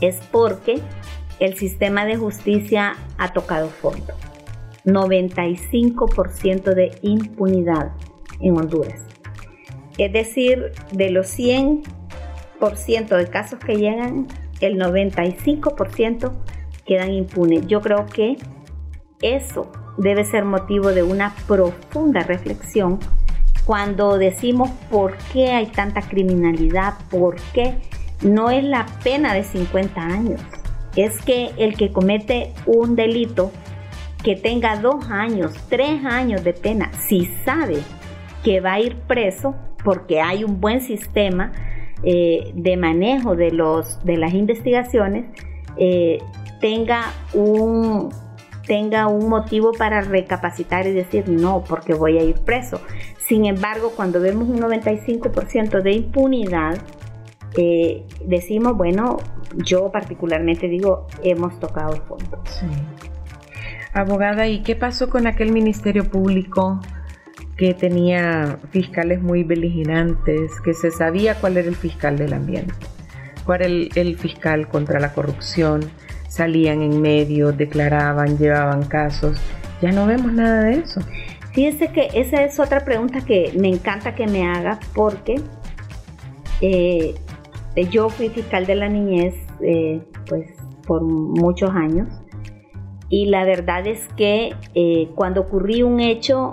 es 0.00 0.20
porque 0.30 0.80
el 1.38 1.56
sistema 1.56 2.04
de 2.04 2.16
justicia 2.16 2.96
ha 3.18 3.32
tocado 3.32 3.68
fondo. 3.68 4.14
95% 4.84 6.74
de 6.74 6.90
impunidad 7.02 7.92
en 8.40 8.56
Honduras. 8.56 9.00
Es 9.98 10.12
decir, 10.12 10.72
de 10.92 11.10
los 11.10 11.26
100% 11.38 13.16
de 13.16 13.26
casos 13.28 13.58
que 13.58 13.76
llegan, 13.76 14.28
el 14.60 14.78
95% 14.78 16.32
quedan 16.86 17.12
impunes. 17.12 17.66
Yo 17.66 17.80
creo 17.80 18.06
que 18.06 18.36
eso 19.22 19.70
debe 19.98 20.24
ser 20.24 20.44
motivo 20.44 20.88
de 20.88 21.02
una 21.02 21.34
profunda 21.46 22.22
reflexión 22.22 22.98
cuando 23.70 24.18
decimos 24.18 24.68
por 24.90 25.16
qué 25.32 25.52
hay 25.52 25.66
tanta 25.66 26.02
criminalidad, 26.02 26.94
por 27.08 27.36
qué 27.54 27.76
no 28.20 28.50
es 28.50 28.64
la 28.64 28.84
pena 29.04 29.32
de 29.32 29.44
50 29.44 30.00
años. 30.00 30.40
Es 30.96 31.22
que 31.22 31.52
el 31.56 31.76
que 31.76 31.92
comete 31.92 32.52
un 32.66 32.96
delito 32.96 33.52
que 34.24 34.34
tenga 34.34 34.74
dos 34.74 35.08
años, 35.08 35.54
tres 35.68 36.04
años 36.04 36.42
de 36.42 36.52
pena, 36.52 36.90
si 36.94 37.26
sabe 37.44 37.78
que 38.42 38.60
va 38.60 38.72
a 38.72 38.80
ir 38.80 38.96
preso 39.06 39.54
porque 39.84 40.20
hay 40.20 40.42
un 40.42 40.60
buen 40.60 40.80
sistema, 40.80 41.52
eh, 42.02 42.50
de 42.52 42.76
manejo 42.76 43.36
de, 43.36 43.52
los, 43.52 44.04
de 44.04 44.16
las 44.16 44.34
investigaciones 44.34 45.26
eh, 45.76 46.18
tenga, 46.60 47.04
un, 47.34 48.08
tenga 48.66 49.06
un 49.06 49.28
motivo 49.28 49.70
para 49.78 50.00
recapacitar 50.00 50.88
y 50.88 50.92
decir 50.92 51.28
no, 51.28 51.62
porque 51.62 51.94
voy 51.94 52.18
a 52.18 52.24
ir 52.24 52.40
preso. 52.40 52.80
Sin 53.30 53.44
embargo, 53.44 53.92
cuando 53.94 54.20
vemos 54.20 54.48
un 54.48 54.58
95% 54.58 55.82
de 55.82 55.92
impunidad, 55.92 56.78
eh, 57.56 58.02
decimos, 58.26 58.76
bueno, 58.76 59.18
yo 59.54 59.92
particularmente 59.92 60.66
digo, 60.66 61.06
hemos 61.22 61.60
tocado 61.60 61.92
fondo. 62.08 62.42
Abogada, 63.92 64.48
¿y 64.48 64.64
qué 64.64 64.74
pasó 64.74 65.08
con 65.08 65.28
aquel 65.28 65.52
Ministerio 65.52 66.10
Público? 66.10 66.80
que 67.56 67.74
tenía 67.74 68.58
fiscales 68.70 69.20
muy 69.20 69.44
beligerantes, 69.44 70.50
que 70.64 70.72
se 70.72 70.90
sabía 70.90 71.34
cuál 71.34 71.58
era 71.58 71.68
el 71.68 71.76
fiscal 71.76 72.16
del 72.16 72.32
ambiente, 72.32 72.72
cuál 73.44 73.60
era 73.60 74.00
el, 74.00 74.16
fiscal 74.16 74.66
contra 74.66 74.98
la 74.98 75.12
corrupción, 75.12 75.82
salían 76.28 76.80
en 76.80 77.02
medio, 77.02 77.52
declaraban, 77.52 78.38
llevaban 78.38 78.84
casos. 78.86 79.38
Ya 79.82 79.92
no 79.92 80.06
vemos 80.06 80.32
nada 80.32 80.62
de 80.62 80.78
eso. 80.78 81.02
Fíjese 81.52 81.88
que 81.88 82.10
esa 82.14 82.44
es 82.44 82.60
otra 82.60 82.84
pregunta 82.84 83.22
que 83.22 83.52
me 83.58 83.68
encanta 83.68 84.14
que 84.14 84.26
me 84.26 84.46
haga 84.46 84.78
porque 84.94 85.40
eh, 86.60 87.14
yo 87.90 88.08
fui 88.08 88.28
fiscal 88.28 88.66
de 88.66 88.76
la 88.76 88.88
niñez 88.88 89.34
eh, 89.62 90.00
pues 90.28 90.48
por 90.86 91.02
muchos 91.02 91.70
años. 91.70 92.06
Y 93.08 93.26
la 93.26 93.44
verdad 93.44 93.88
es 93.88 94.06
que 94.16 94.54
eh, 94.74 95.08
cuando 95.16 95.40
ocurrió 95.40 95.88
un 95.88 95.98
hecho 95.98 96.52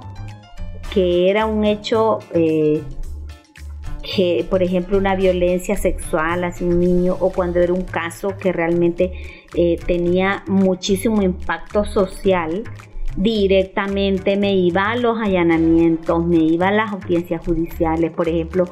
que 0.92 1.30
era 1.30 1.46
un 1.46 1.66
hecho 1.66 2.18
que, 2.34 2.82
por 4.50 4.64
ejemplo, 4.64 4.98
una 4.98 5.16
violencia 5.16 5.76
sexual 5.76 6.44
hacia 6.44 6.66
un 6.66 6.80
niño 6.80 7.16
o 7.20 7.32
cuando 7.32 7.60
era 7.60 7.74
un 7.74 7.84
caso 7.84 8.36
que 8.38 8.52
realmente 8.52 9.12
tenía 9.86 10.44
muchísimo 10.48 11.22
impacto 11.22 11.86
social, 11.86 12.64
directamente 13.18 14.38
me 14.38 14.54
iba 14.54 14.92
a 14.92 14.96
los 14.96 15.20
allanamientos, 15.20 16.26
me 16.26 16.38
iba 16.38 16.70
a 16.70 16.72
las 16.72 16.94
audiencias 16.94 17.44
judiciales, 17.44 18.12
por 18.12 18.30
ejemplo, 18.30 18.66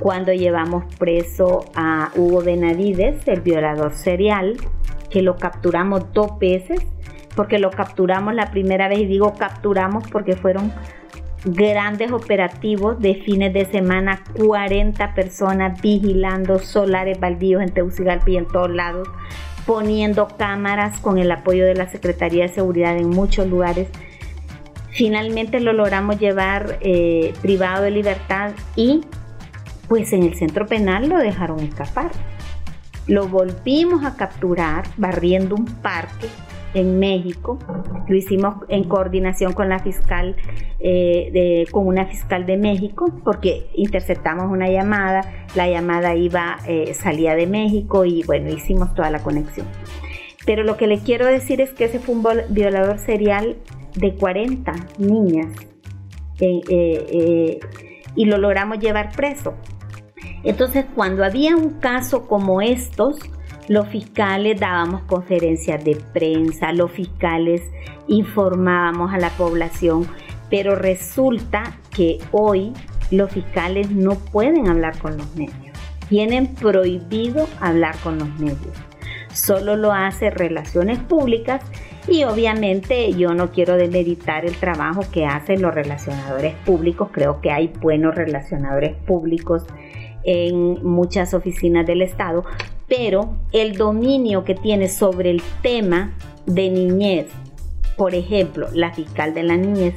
cuando 0.00 0.32
llevamos 0.32 0.84
preso 0.98 1.64
a 1.76 2.10
Hugo 2.16 2.42
Benavides, 2.42 3.26
el 3.28 3.40
violador 3.40 3.94
serial, 3.94 4.56
que 5.10 5.22
lo 5.22 5.36
capturamos 5.36 6.12
dos 6.12 6.38
veces, 6.40 6.80
porque 7.36 7.60
lo 7.60 7.70
capturamos 7.70 8.34
la 8.34 8.50
primera 8.50 8.88
vez 8.88 9.00
y 9.00 9.06
digo 9.06 9.34
capturamos 9.34 10.04
porque 10.10 10.34
fueron 10.34 10.72
grandes 11.44 12.10
operativos 12.10 12.98
de 13.00 13.14
fines 13.14 13.52
de 13.52 13.66
semana, 13.66 14.24
40 14.36 15.14
personas 15.14 15.80
vigilando 15.80 16.58
solares 16.58 17.20
baldíos 17.20 17.62
en 17.62 17.72
Tegucigalpa 17.72 18.30
y 18.30 18.38
en 18.38 18.48
todos 18.48 18.70
lados, 18.70 19.08
poniendo 19.66 20.28
cámaras 20.28 21.00
con 21.00 21.18
el 21.18 21.30
apoyo 21.30 21.64
de 21.64 21.74
la 21.74 21.90
Secretaría 21.90 22.44
de 22.44 22.52
Seguridad 22.52 22.96
en 22.96 23.08
muchos 23.08 23.46
lugares. 23.46 23.88
Finalmente 24.90 25.60
lo 25.60 25.72
logramos 25.72 26.18
llevar 26.18 26.78
eh, 26.80 27.32
privado 27.42 27.84
de 27.84 27.90
libertad 27.90 28.52
y 28.76 29.00
pues 29.88 30.12
en 30.12 30.22
el 30.22 30.36
centro 30.36 30.66
penal 30.66 31.08
lo 31.08 31.18
dejaron 31.18 31.60
escapar. 31.60 32.10
Lo 33.06 33.28
volvimos 33.28 34.04
a 34.04 34.16
capturar 34.16 34.84
barriendo 34.96 35.56
un 35.56 35.66
parque 35.66 36.28
en 36.74 36.98
México. 36.98 37.58
Lo 38.08 38.16
hicimos 38.16 38.56
en 38.68 38.84
coordinación 38.84 39.52
con 39.52 39.68
la 39.68 39.78
fiscal, 39.78 40.36
eh, 40.80 41.64
con 41.70 41.86
una 41.86 42.06
fiscal 42.06 42.44
de 42.46 42.56
México, 42.56 43.06
porque 43.24 43.68
interceptamos 43.74 44.50
una 44.50 44.68
llamada, 44.68 45.22
la 45.54 45.68
llamada 45.68 46.14
iba, 46.14 46.58
eh, 46.66 46.92
salía 46.94 47.34
de 47.34 47.46
México 47.46 48.04
y 48.04 48.22
bueno, 48.24 48.50
hicimos 48.50 48.94
toda 48.94 49.10
la 49.10 49.22
conexión. 49.22 49.66
Pero 50.44 50.62
lo 50.62 50.76
que 50.76 50.86
le 50.86 50.98
quiero 50.98 51.26
decir 51.26 51.60
es 51.60 51.72
que 51.72 51.84
ese 51.84 52.00
fue 52.00 52.14
un 52.14 52.24
violador 52.50 52.98
serial 52.98 53.56
de 53.94 54.14
40 54.14 54.72
niñas 54.98 55.48
eh, 56.40 57.60
y 58.14 58.24
lo 58.26 58.36
logramos 58.36 58.78
llevar 58.78 59.12
preso. 59.16 59.54
Entonces, 60.42 60.84
cuando 60.94 61.24
había 61.24 61.56
un 61.56 61.80
caso 61.80 62.26
como 62.28 62.60
estos, 62.60 63.16
los 63.68 63.88
fiscales 63.88 64.60
dábamos 64.60 65.02
conferencias 65.02 65.82
de 65.84 65.96
prensa, 66.12 66.72
los 66.72 66.90
fiscales 66.90 67.62
informábamos 68.08 69.12
a 69.12 69.18
la 69.18 69.30
población, 69.30 70.06
pero 70.50 70.74
resulta 70.74 71.78
que 71.94 72.18
hoy 72.32 72.72
los 73.10 73.30
fiscales 73.30 73.90
no 73.90 74.16
pueden 74.16 74.68
hablar 74.68 74.98
con 74.98 75.16
los 75.16 75.34
medios. 75.34 75.76
Tienen 76.08 76.54
prohibido 76.54 77.48
hablar 77.60 77.96
con 78.02 78.18
los 78.18 78.28
medios. 78.38 78.76
solo 79.32 79.74
lo 79.74 79.92
hace 79.92 80.30
relaciones 80.30 81.00
públicas 81.00 81.60
y 82.06 82.22
obviamente 82.22 83.12
yo 83.14 83.34
no 83.34 83.50
quiero 83.50 83.76
demeritar 83.76 84.44
el 84.44 84.54
trabajo 84.54 85.02
que 85.10 85.26
hacen 85.26 85.60
los 85.60 85.74
relacionadores 85.74 86.54
públicos, 86.64 87.08
creo 87.10 87.40
que 87.40 87.50
hay 87.50 87.66
buenos 87.80 88.14
relacionadores 88.14 88.94
públicos 88.94 89.66
en 90.22 90.84
muchas 90.84 91.34
oficinas 91.34 91.84
del 91.84 92.02
Estado, 92.02 92.44
pero 92.88 93.36
el 93.52 93.76
dominio 93.76 94.44
que 94.44 94.54
tiene 94.54 94.88
sobre 94.88 95.30
el 95.30 95.42
tema 95.62 96.14
de 96.46 96.70
niñez, 96.70 97.26
por 97.96 98.14
ejemplo, 98.14 98.68
la 98.72 98.92
fiscal 98.92 99.34
de 99.34 99.42
la 99.42 99.56
niñez, 99.56 99.94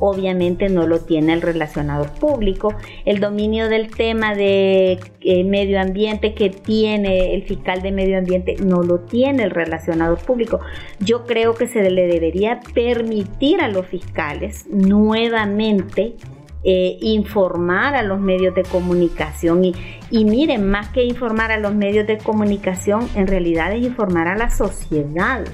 obviamente 0.00 0.68
no 0.68 0.86
lo 0.86 1.00
tiene 1.00 1.34
el 1.34 1.42
relacionador 1.42 2.10
público. 2.12 2.74
El 3.04 3.20
dominio 3.20 3.68
del 3.68 3.90
tema 3.90 4.34
de 4.34 4.98
eh, 5.20 5.44
medio 5.44 5.80
ambiente 5.80 6.34
que 6.34 6.50
tiene 6.50 7.34
el 7.34 7.42
fiscal 7.44 7.82
de 7.82 7.92
medio 7.92 8.18
ambiente 8.18 8.56
no 8.64 8.82
lo 8.82 9.00
tiene 9.00 9.44
el 9.44 9.50
relacionador 9.50 10.18
público. 10.18 10.60
Yo 10.98 11.26
creo 11.26 11.54
que 11.54 11.68
se 11.68 11.88
le 11.88 12.06
debería 12.06 12.60
permitir 12.74 13.60
a 13.60 13.68
los 13.68 13.86
fiscales 13.86 14.64
nuevamente 14.70 16.14
eh, 16.62 16.98
informar 17.00 17.94
a 17.94 18.02
los 18.02 18.20
medios 18.20 18.54
de 18.54 18.62
comunicación 18.64 19.64
y, 19.64 19.74
y 20.10 20.24
miren, 20.24 20.70
más 20.70 20.88
que 20.88 21.04
informar 21.04 21.52
a 21.52 21.58
los 21.58 21.74
medios 21.74 22.06
de 22.06 22.18
comunicación, 22.18 23.08
en 23.14 23.26
realidad 23.26 23.72
es 23.72 23.84
informar 23.84 24.28
a 24.28 24.36
la 24.36 24.50
sociedad 24.50 25.44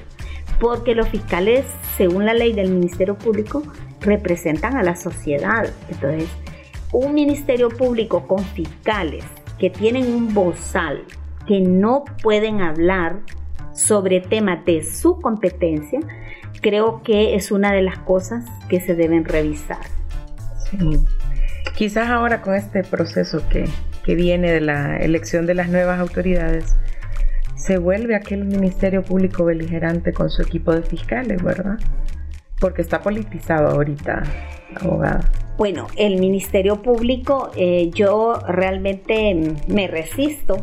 porque 0.60 0.94
los 0.94 1.08
fiscales, 1.08 1.66
según 1.96 2.24
la 2.24 2.34
ley 2.34 2.52
del 2.52 2.70
Ministerio 2.70 3.16
Público, 3.16 3.62
representan 4.00 4.76
a 4.76 4.82
la 4.82 4.96
sociedad. 4.96 5.70
Entonces, 5.88 6.28
un 6.92 7.14
ministerio 7.14 7.68
público 7.68 8.26
con 8.26 8.44
fiscales 8.44 9.24
que 9.58 9.70
tienen 9.70 10.12
un 10.12 10.32
bozal, 10.34 11.04
que 11.46 11.60
no 11.60 12.04
pueden 12.22 12.60
hablar 12.60 13.20
sobre 13.72 14.20
temas 14.20 14.64
de 14.64 14.82
su 14.82 15.20
competencia, 15.20 16.00
creo 16.62 17.02
que 17.02 17.34
es 17.34 17.50
una 17.50 17.72
de 17.72 17.82
las 17.82 17.98
cosas 17.98 18.44
que 18.68 18.80
se 18.80 18.94
deben 18.94 19.24
revisar. 19.24 19.80
Sí. 20.70 21.00
Quizás 21.74 22.08
ahora 22.08 22.40
con 22.42 22.54
este 22.54 22.82
proceso 22.82 23.46
que, 23.48 23.68
que 24.04 24.14
viene 24.14 24.50
de 24.50 24.60
la 24.60 24.96
elección 24.96 25.46
de 25.46 25.54
las 25.54 25.68
nuevas 25.68 26.00
autoridades, 26.00 26.76
se 27.56 27.78
vuelve 27.78 28.14
aquel 28.14 28.44
ministerio 28.44 29.02
público 29.02 29.44
beligerante 29.44 30.12
con 30.12 30.30
su 30.30 30.42
equipo 30.42 30.72
de 30.72 30.82
fiscales, 30.82 31.42
¿verdad? 31.42 31.78
Porque 32.60 32.82
está 32.82 33.02
politizado 33.02 33.68
ahorita, 33.68 34.22
abogada. 34.80 35.20
Bueno, 35.58 35.86
el 35.96 36.18
Ministerio 36.20 36.82
Público, 36.82 37.50
eh, 37.56 37.90
yo 37.92 38.34
realmente 38.46 39.56
me 39.68 39.88
resisto 39.88 40.56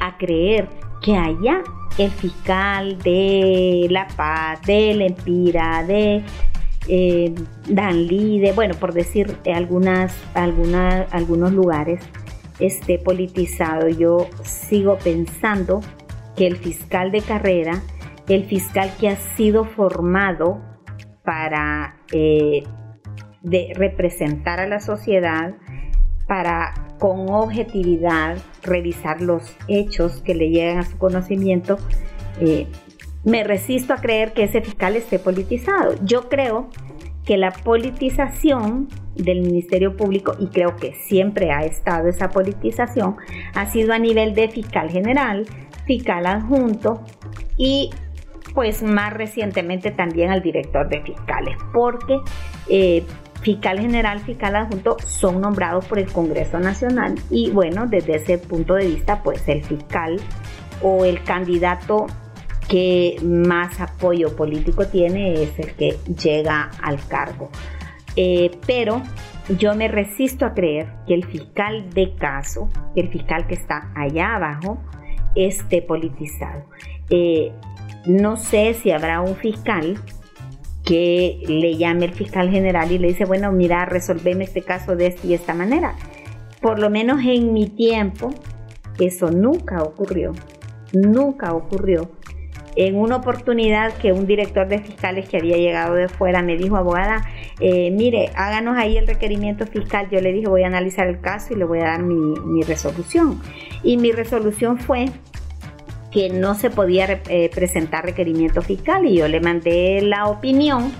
a 0.00 0.18
creer 0.18 0.68
que 1.02 1.16
haya 1.16 1.62
el 1.98 2.10
fiscal 2.10 2.98
de 2.98 3.86
La 3.90 4.06
Paz, 4.08 4.60
de 4.62 4.94
La 4.94 5.06
Empira, 5.06 5.84
de 5.84 6.22
eh, 6.88 7.34
Danlí, 7.68 8.40
de, 8.40 8.52
bueno, 8.52 8.74
por 8.74 8.92
decir 8.92 9.36
algunas, 9.54 10.14
algunas, 10.34 11.12
algunos 11.12 11.52
lugares, 11.52 12.00
esté 12.58 12.98
politizado. 12.98 13.88
Yo 13.88 14.28
sigo 14.42 14.98
pensando 14.98 15.80
que 16.36 16.46
el 16.46 16.56
fiscal 16.56 17.10
de 17.10 17.22
carrera, 17.22 17.82
el 18.28 18.44
fiscal 18.44 18.90
que 18.98 19.08
ha 19.08 19.16
sido 19.36 19.64
formado 19.64 20.60
para 21.24 21.96
eh, 22.12 22.64
representar 23.42 24.60
a 24.60 24.66
la 24.66 24.80
sociedad, 24.80 25.54
para 26.26 26.74
con 26.98 27.30
objetividad 27.30 28.38
revisar 28.62 29.20
los 29.20 29.56
hechos 29.68 30.22
que 30.22 30.34
le 30.34 30.50
llegan 30.50 30.78
a 30.78 30.82
su 30.84 30.96
conocimiento, 30.98 31.78
eh, 32.40 32.66
me 33.24 33.44
resisto 33.44 33.92
a 33.92 33.96
creer 33.96 34.32
que 34.32 34.44
ese 34.44 34.62
fiscal 34.62 34.96
esté 34.96 35.18
politizado. 35.18 35.94
Yo 36.02 36.28
creo 36.28 36.70
que 37.24 37.36
la 37.36 37.50
politización 37.50 38.88
del 39.14 39.42
Ministerio 39.42 39.96
Público, 39.96 40.34
y 40.38 40.46
creo 40.48 40.76
que 40.76 40.94
siempre 40.94 41.52
ha 41.52 41.64
estado 41.64 42.08
esa 42.08 42.30
politización, 42.30 43.16
ha 43.54 43.66
sido 43.66 43.92
a 43.92 43.98
nivel 43.98 44.34
de 44.34 44.48
fiscal 44.48 44.90
general, 44.90 45.46
fiscal 45.86 46.26
adjunto 46.26 47.02
y 47.56 47.90
pues 48.54 48.82
más 48.82 49.12
recientemente 49.12 49.90
también 49.90 50.30
al 50.30 50.42
director 50.42 50.88
de 50.88 51.02
fiscales, 51.02 51.56
porque 51.72 52.18
eh, 52.68 53.04
fiscal 53.42 53.78
general, 53.78 54.18
fiscal 54.20 54.56
adjunto 54.56 54.96
son 55.04 55.40
nombrados 55.40 55.86
por 55.86 55.98
el 55.98 56.10
Congreso 56.10 56.58
Nacional 56.58 57.14
y 57.30 57.50
bueno, 57.50 57.86
desde 57.86 58.16
ese 58.16 58.38
punto 58.38 58.74
de 58.74 58.86
vista, 58.86 59.22
pues 59.22 59.46
el 59.46 59.62
fiscal 59.62 60.16
o 60.82 61.04
el 61.04 61.22
candidato 61.22 62.06
que 62.70 63.16
más 63.24 63.80
apoyo 63.80 64.36
político 64.36 64.86
tiene 64.86 65.42
es 65.42 65.58
el 65.58 65.74
que 65.74 65.96
llega 66.22 66.70
al 66.80 67.04
cargo. 67.08 67.50
Eh, 68.14 68.52
pero 68.64 69.02
yo 69.58 69.74
me 69.74 69.88
resisto 69.88 70.46
a 70.46 70.54
creer 70.54 70.86
que 71.06 71.14
el 71.14 71.26
fiscal 71.26 71.90
de 71.90 72.14
caso, 72.14 72.70
el 72.94 73.08
fiscal 73.08 73.48
que 73.48 73.54
está 73.54 73.92
allá 73.96 74.36
abajo, 74.36 74.78
esté 75.34 75.82
politizado. 75.82 76.64
Eh, 77.10 77.52
no 78.06 78.36
sé 78.36 78.74
si 78.74 78.92
habrá 78.92 79.20
un 79.20 79.34
fiscal 79.34 80.00
que 80.84 81.42
le 81.48 81.76
llame 81.76 82.04
el 82.06 82.12
fiscal 82.12 82.50
general 82.50 82.92
y 82.92 82.98
le 82.98 83.08
dice, 83.08 83.24
bueno, 83.24 83.50
mira, 83.50 83.84
resolveme 83.84 84.44
este 84.44 84.62
caso 84.62 84.94
de 84.94 85.08
esta 85.08 85.26
y 85.26 85.34
esta 85.34 85.54
manera. 85.54 85.96
Por 86.62 86.78
lo 86.78 86.88
menos 86.88 87.20
en 87.24 87.52
mi 87.52 87.66
tiempo, 87.66 88.30
eso 89.00 89.28
nunca 89.32 89.82
ocurrió. 89.82 90.32
Nunca 90.92 91.52
ocurrió. 91.52 92.19
En 92.76 92.96
una 92.96 93.16
oportunidad 93.16 93.92
que 93.94 94.12
un 94.12 94.26
director 94.26 94.68
de 94.68 94.78
fiscales 94.78 95.28
que 95.28 95.36
había 95.36 95.56
llegado 95.56 95.94
de 95.94 96.08
fuera 96.08 96.42
me 96.42 96.56
dijo, 96.56 96.76
abogada, 96.76 97.26
eh, 97.58 97.90
mire, 97.90 98.30
háganos 98.36 98.76
ahí 98.76 98.96
el 98.96 99.06
requerimiento 99.06 99.66
fiscal. 99.66 100.08
Yo 100.10 100.20
le 100.20 100.32
dije, 100.32 100.48
voy 100.48 100.62
a 100.62 100.68
analizar 100.68 101.08
el 101.08 101.20
caso 101.20 101.52
y 101.52 101.56
le 101.56 101.64
voy 101.64 101.80
a 101.80 101.84
dar 101.84 102.02
mi, 102.02 102.62
resolución. 102.62 103.40
Y 103.82 103.96
mi 103.96 104.12
resolución 104.12 104.78
fue 104.78 105.06
que 106.12 106.28
no 106.28 106.54
se 106.54 106.70
podía 106.70 107.20
eh, 107.28 107.50
presentar 107.54 108.04
requerimiento 108.04 108.62
fiscal 108.62 109.06
y 109.06 109.16
yo 109.16 109.28
le 109.28 109.40
mandé 109.40 110.00
la 110.02 110.26
opinión 110.26 110.92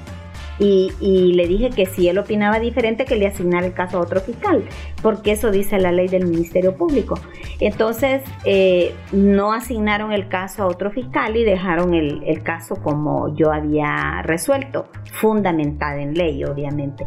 y, 0.61 1.33
le 1.33 1.47
dije 1.47 1.71
que 1.71 1.87
si 1.87 2.09
él 2.09 2.19
opinaba 2.19 2.59
diferente 2.59 3.07
que 3.07 3.17
le 3.17 3.27
asignara 3.27 3.67
el 3.67 3.73
caso 3.73 3.99
a 3.99 4.01
otro 4.03 4.21
fiscal, 4.21 4.65
porque 5.03 5.33
eso 5.33 5.51
dice 5.51 5.79
la 5.79 5.91
ley 5.91 6.09
del 6.09 6.27
Ministerio 6.27 6.77
Público. 6.77 7.19
Entonces 7.61 8.23
eh, 8.45 8.95
no 9.13 9.53
asignaron 9.53 10.13
el 10.13 10.29
caso 10.29 10.65
a 10.65 10.67
otro 10.67 10.91
fiscal 10.91 11.37
y 11.37 11.45
dejaron 11.45 11.95
el, 11.95 12.43
caso 12.43 12.77
como 12.77 13.35
yo 13.37 13.53
había 13.53 14.23
resuelto, 14.23 14.89
fundamentada 15.13 16.01
en 16.01 16.15
ley 16.15 16.45
obviamente. 16.45 17.07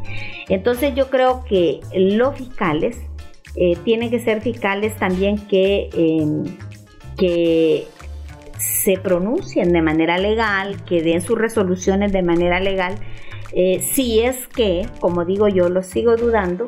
Entonces 0.49 0.95
yo 0.95 1.09
creo 1.09 1.43
que 1.43 1.79
los 1.95 2.35
fiscales 2.35 2.97
eh, 3.55 3.75
tienen 3.83 4.09
que 4.09 4.19
ser 4.19 4.41
fiscales 4.41 4.95
también 4.97 5.37
que 5.47 5.89
que 7.17 7.87
se 8.57 8.97
pronuncien 8.97 9.71
de 9.71 9.81
manera 9.81 10.17
legal, 10.17 10.83
que 10.85 11.01
den 11.01 11.21
sus 11.21 11.37
resoluciones 11.37 12.11
de 12.11 12.21
manera 12.21 12.59
legal, 12.59 12.95
eh, 13.55 13.79
si 13.81 14.21
es 14.21 14.47
que, 14.47 14.87
como 14.99 15.25
digo 15.25 15.47
yo, 15.47 15.69
lo 15.69 15.83
sigo 15.83 16.15
dudando, 16.15 16.67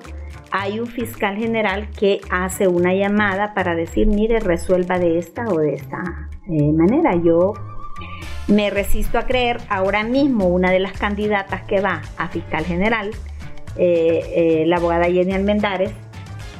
hay 0.51 0.79
un 0.79 0.87
fiscal 0.87 1.35
general 1.37 1.89
que 1.89 2.21
hace 2.29 2.67
una 2.67 2.93
llamada 2.93 3.53
para 3.53 3.75
decir, 3.75 4.07
mire, 4.07 4.39
resuelva 4.39 4.99
de 4.99 5.17
esta 5.17 5.45
o 5.47 5.59
de 5.59 5.73
esta 5.73 6.29
eh, 6.49 6.71
manera. 6.71 7.15
Yo 7.15 7.53
me 8.47 8.69
resisto 8.69 9.17
a 9.17 9.25
creer, 9.25 9.57
ahora 9.69 10.03
mismo 10.03 10.47
una 10.47 10.71
de 10.71 10.79
las 10.79 10.93
candidatas 10.93 11.63
que 11.63 11.81
va 11.81 12.01
a 12.17 12.27
fiscal 12.29 12.63
general, 12.65 13.11
eh, 13.77 14.63
la 14.67 14.77
abogada 14.77 15.05
Jenny 15.05 15.33
Almendares, 15.33 15.91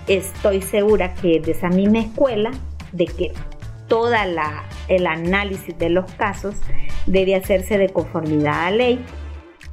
estoy 0.08 0.62
segura 0.62 1.14
que 1.14 1.40
de 1.40 1.52
esa 1.52 1.70
misma 1.70 2.00
escuela, 2.00 2.52
de 2.92 3.06
que 3.06 3.32
toda 3.88 4.26
la 4.26 4.66
el 4.88 5.08
análisis 5.08 5.78
de 5.78 5.90
los 5.90 6.12
casos 6.14 6.56
debe 7.06 7.36
hacerse 7.36 7.78
de 7.78 7.90
conformidad 7.90 8.68
a 8.68 8.72
la 8.72 8.78
ley. 8.78 9.06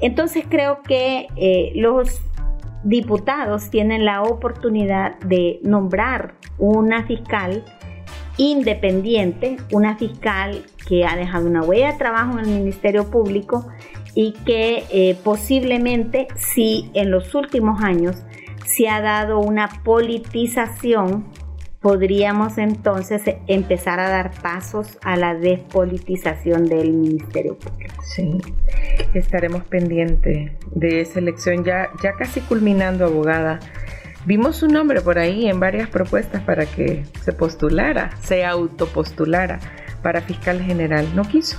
Entonces 0.02 0.44
creo 0.48 0.82
que 0.82 1.28
eh, 1.36 1.72
los 1.76 2.20
diputados 2.84 3.70
tienen 3.70 4.04
la 4.04 4.22
oportunidad 4.22 5.18
de 5.20 5.60
nombrar 5.62 6.34
una 6.58 7.06
fiscal 7.06 7.64
independiente, 8.36 9.56
una 9.70 9.96
fiscal 9.96 10.64
que 10.88 11.04
ha 11.04 11.16
dejado 11.16 11.46
una 11.46 11.62
huella 11.62 11.92
de 11.92 11.98
trabajo 11.98 12.38
en 12.38 12.46
el 12.46 12.58
Ministerio 12.58 13.08
Público 13.10 13.68
y 14.14 14.32
que 14.44 14.84
eh, 14.90 15.16
posiblemente 15.22 16.26
si 16.36 16.90
en 16.94 17.10
los 17.10 17.34
últimos 17.34 17.82
años 17.82 18.24
se 18.66 18.88
ha 18.88 19.00
dado 19.00 19.38
una 19.38 19.68
politización 19.84 21.26
podríamos 21.82 22.58
entonces 22.58 23.22
empezar 23.48 23.98
a 23.98 24.08
dar 24.08 24.30
pasos 24.40 24.98
a 25.02 25.16
la 25.16 25.34
despolitización 25.34 26.66
del 26.66 26.92
Ministerio 26.92 27.58
Público. 27.58 27.94
Sí, 28.04 28.38
estaremos 29.14 29.64
pendientes 29.64 30.52
de 30.70 31.00
esa 31.00 31.18
elección 31.18 31.64
ya, 31.64 31.90
ya 32.02 32.12
casi 32.12 32.40
culminando, 32.40 33.04
abogada. 33.04 33.58
Vimos 34.24 34.56
su 34.56 34.68
nombre 34.68 35.00
por 35.00 35.18
ahí 35.18 35.48
en 35.48 35.58
varias 35.58 35.88
propuestas 35.88 36.40
para 36.42 36.66
que 36.66 37.04
se 37.24 37.32
postulara, 37.32 38.16
se 38.22 38.44
autopostulara 38.44 39.58
para 40.02 40.20
fiscal 40.20 40.62
general. 40.62 41.08
No 41.16 41.22
quiso. 41.24 41.58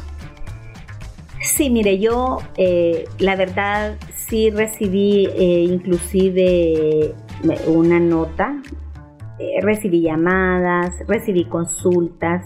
Sí, 1.42 1.70
mire, 1.70 2.00
yo 2.00 2.40
eh, 2.56 3.04
la 3.20 3.36
verdad 3.36 3.98
sí 4.16 4.50
recibí 4.50 5.28
eh, 5.36 5.66
inclusive 5.70 7.14
una 7.68 8.00
nota, 8.00 8.56
eh, 9.40 9.62
recibí 9.62 10.02
llamadas, 10.02 10.96
recibí 11.08 11.46
consultas, 11.46 12.46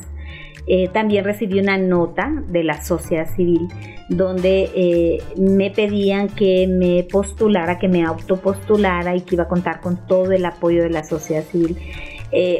también 0.91 1.23
recibí 1.23 1.61
una 1.61 1.77
nota 1.77 2.29
de 2.49 2.61
la 2.61 2.81
sociedad 2.81 3.25
civil 3.37 3.69
donde 4.09 5.21
me 5.37 5.71
pedían 5.71 6.27
que 6.27 6.67
me 6.67 7.03
postulara, 7.09 7.79
que 7.79 7.87
me 7.87 8.03
autopostulara 8.03 9.15
y 9.15 9.21
que 9.21 9.35
iba 9.35 9.45
a 9.45 9.47
contar 9.47 9.79
con 9.79 10.05
todo 10.07 10.33
el 10.33 10.43
apoyo 10.43 10.83
de 10.83 10.89
la 10.89 11.05
sociedad 11.05 11.45
civil. 11.45 11.77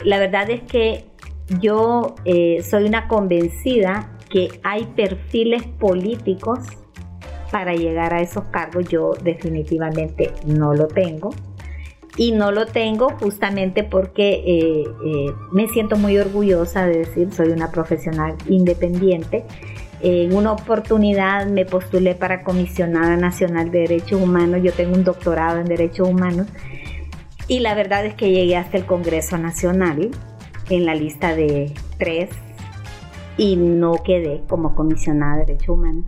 la 0.06 0.20
verdad 0.20 0.50
es 0.50 0.62
que 0.62 1.04
yo 1.60 2.16
soy 2.64 2.86
una 2.86 3.10
convencida 3.10 4.18
que 4.30 4.60
hay 4.64 4.86
perfiles 4.96 5.64
políticos 5.64 6.60
para 7.52 7.74
llegar 7.74 8.14
a 8.14 8.22
esos 8.22 8.46
cargos. 8.46 8.88
Yo 8.90 9.14
definitivamente 9.24 10.32
no 10.46 10.74
lo 10.74 10.88
tengo. 10.88 11.32
Y 12.18 12.32
no 12.32 12.52
lo 12.52 12.66
tengo 12.66 13.10
justamente 13.22 13.84
porque 13.84 14.44
eh, 14.46 14.84
eh, 15.06 15.34
me 15.52 15.68
siento 15.68 15.98
muy 15.98 16.18
orgullosa 16.18 16.86
de 16.88 17.00
decir 17.00 17.32
soy 17.32 17.50
una 17.50 17.72
profesional 17.72 18.36
independiente. 18.50 19.46
En 20.02 20.36
una 20.36 20.52
oportunidad 20.52 21.48
me 21.48 21.66
postulé 21.66 22.16
para 22.16 22.44
comisionada 22.44 23.18
nacional 23.18 23.72
de 23.72 23.80
derechos 23.80 24.22
humanos. 24.22 24.62
Yo 24.64 24.74
tengo 24.74 24.96
un 24.96 25.04
doctorado 25.04 25.60
en 25.60 25.66
derechos 25.66 26.10
humanos. 26.10 26.48
Y 27.48 27.60
la 27.60 27.76
verdad 27.76 28.06
es 28.06 28.16
que 28.16 28.32
llegué 28.32 28.58
hasta 28.58 28.78
el 28.78 28.86
Congreso 28.86 29.38
Nacional 29.38 30.10
en 30.70 30.86
la 30.86 30.96
lista 30.96 31.36
de 31.36 31.74
tres 31.98 32.30
y 33.38 33.56
no 33.56 33.94
quedé 34.04 34.42
como 34.48 34.76
comisionada 34.76 35.38
de 35.38 35.46
derechos 35.46 35.70
humanos. 35.70 36.06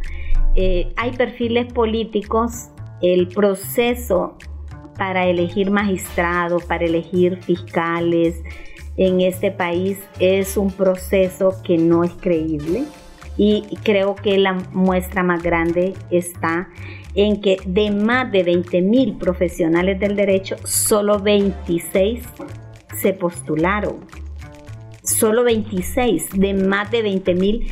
Eh, 0.56 0.92
hay 0.98 1.12
perfiles 1.12 1.72
políticos, 1.72 2.70
el 3.02 3.28
proceso 3.30 4.36
para 5.00 5.26
elegir 5.26 5.72
magistrados, 5.72 6.64
para 6.66 6.86
elegir 6.86 7.42
fiscales 7.42 8.36
en 8.98 9.22
este 9.22 9.50
país 9.50 9.98
es 10.20 10.58
un 10.58 10.72
proceso 10.72 11.56
que 11.64 11.78
no 11.78 12.04
es 12.04 12.12
creíble 12.12 12.84
y 13.38 13.64
creo 13.84 14.16
que 14.16 14.38
la 14.38 14.54
muestra 14.74 15.24
más 15.24 15.42
grande 15.42 15.94
está 16.12 16.68
en 17.16 17.40
que 17.40 17.58
de 17.66 17.92
más 17.92 18.30
de 18.30 18.44
20 18.44 18.82
mil 18.82 19.16
profesionales 19.16 19.98
del 20.02 20.18
derecho, 20.18 20.58
solo 20.66 21.20
26 21.20 22.22
se 23.02 23.14
postularon. 23.14 24.06
Solo 25.02 25.46
26 25.46 26.32
de 26.36 26.54
más 26.54 26.92
de 26.92 27.02
20 27.02 27.34
mil 27.36 27.72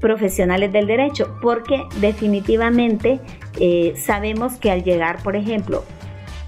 profesionales 0.00 0.72
del 0.72 0.86
derecho, 0.86 1.36
porque 1.42 1.82
definitivamente 2.00 3.18
eh, 3.58 3.94
sabemos 3.96 4.54
que 4.56 4.70
al 4.70 4.84
llegar, 4.84 5.22
por 5.22 5.34
ejemplo, 5.34 5.82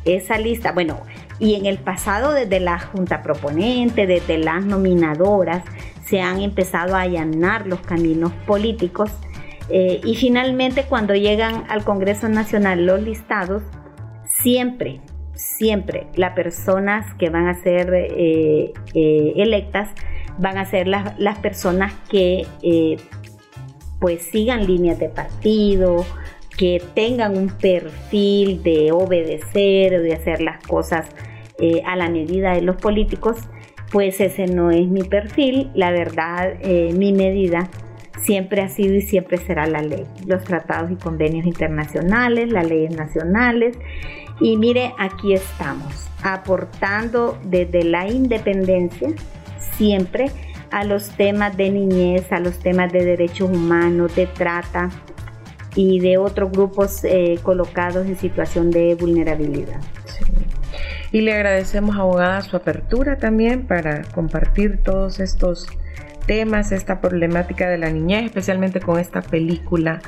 esa 0.05 0.39
lista, 0.39 0.73
bueno, 0.73 1.01
y 1.39 1.55
en 1.55 1.67
el 1.67 1.79
pasado 1.79 2.33
desde 2.33 2.61
la 2.61 2.79
Junta 2.79 3.23
Proponente, 3.23 4.07
desde 4.07 4.39
las 4.39 4.65
nominadoras, 4.65 5.63
se 6.05 6.21
han 6.21 6.41
empezado 6.41 6.97
a 6.97 7.03
allanar 7.03 7.67
los 7.67 7.81
caminos 7.81 8.33
políticos 8.47 9.11
eh, 9.69 10.01
y 10.05 10.17
finalmente 10.17 10.85
cuando 10.89 11.15
llegan 11.15 11.65
al 11.69 11.85
Congreso 11.85 12.29
Nacional 12.29 12.85
los 12.85 13.01
listados, 13.03 13.63
siempre, 14.43 15.01
siempre 15.35 16.09
las 16.17 16.35
personas 16.35 17.15
que 17.15 17.31
van 17.31 17.47
a 17.47 17.55
ser 17.63 17.93
eh, 17.95 18.73
electas 19.37 19.91
van 20.39 20.59
a 20.59 20.65
ser 20.65 20.89
las, 20.89 21.39
personas 21.39 21.93
que 22.11 22.47
eh, 22.63 22.97
pues 24.01 24.23
sigan 24.23 24.67
líneas 24.67 24.99
de 24.99 25.09
partido, 25.09 26.05
que 26.61 26.83
tengan 26.95 27.39
un 27.39 27.49
perfil 27.49 28.63
de 28.63 28.93
obedecer, 28.93 30.03
de 30.03 30.13
hacer 30.13 30.43
las 30.43 30.63
cosas 30.63 31.07
eh, 31.59 31.81
a 31.87 31.97
la 31.97 32.11
medida 32.11 32.53
de 32.53 32.61
los 32.61 32.77
políticos, 32.77 33.39
pues 33.91 34.21
ese 34.21 34.45
no 34.45 34.71
es 34.71 34.87
mi 34.87 35.03
perfil. 35.03 35.71
La 35.75 35.91
verdad, 35.91 36.59
eh, 36.61 36.93
mi 36.95 37.15
medida 37.15 37.71
siempre 38.21 38.61
ha 38.61 38.69
sido 38.69 38.95
y 38.95 39.01
siempre 39.01 39.39
será 39.39 39.67
la 39.67 39.81
ley, 39.81 40.05
los 40.27 40.45
tratados 40.45 40.91
y 40.91 40.97
convenios 40.97 41.47
internacionales, 41.47 42.53
las 42.53 42.69
leyes 42.69 42.95
nacionales. 42.95 43.79
Y 44.39 44.59
mire, 44.59 44.93
aquí 44.99 45.33
estamos, 45.33 46.11
aportando 46.23 47.39
desde 47.43 47.85
la 47.85 48.07
independencia 48.07 49.09
siempre 49.79 50.27
a 50.71 50.85
los 50.85 51.09
temas 51.17 51.57
de 51.57 51.71
niñez, 51.71 52.31
a 52.31 52.39
los 52.39 52.59
temas 52.59 52.93
de 52.93 53.03
derechos 53.03 53.49
humanos, 53.49 54.15
de 54.15 54.27
trata 54.27 54.91
y 55.75 56.01
de 56.01 56.19
otros 56.19 56.51
grupos 56.51 57.05
eh, 57.05 57.39
colocados 57.43 58.07
en 58.07 58.19
situación 58.19 58.71
de 58.71 58.95
vulnerabilidad. 58.95 59.81
Y 61.13 61.23
le 61.23 61.33
agradecemos, 61.33 61.97
abogada, 61.97 62.41
su 62.43 62.57
apertura 62.57 63.19
también 63.19 63.67
para 63.67 64.03
compartir 64.03 64.81
todos 64.83 65.19
estos 65.19 65.67
temas, 66.27 66.71
esta 66.71 67.01
problemática 67.01 67.69
de 67.69 67.79
la 67.79 67.91
niñez, 67.91 68.27
especialmente 68.27 68.81
con 68.81 69.01
esta 69.01 69.21
película 69.21 70.01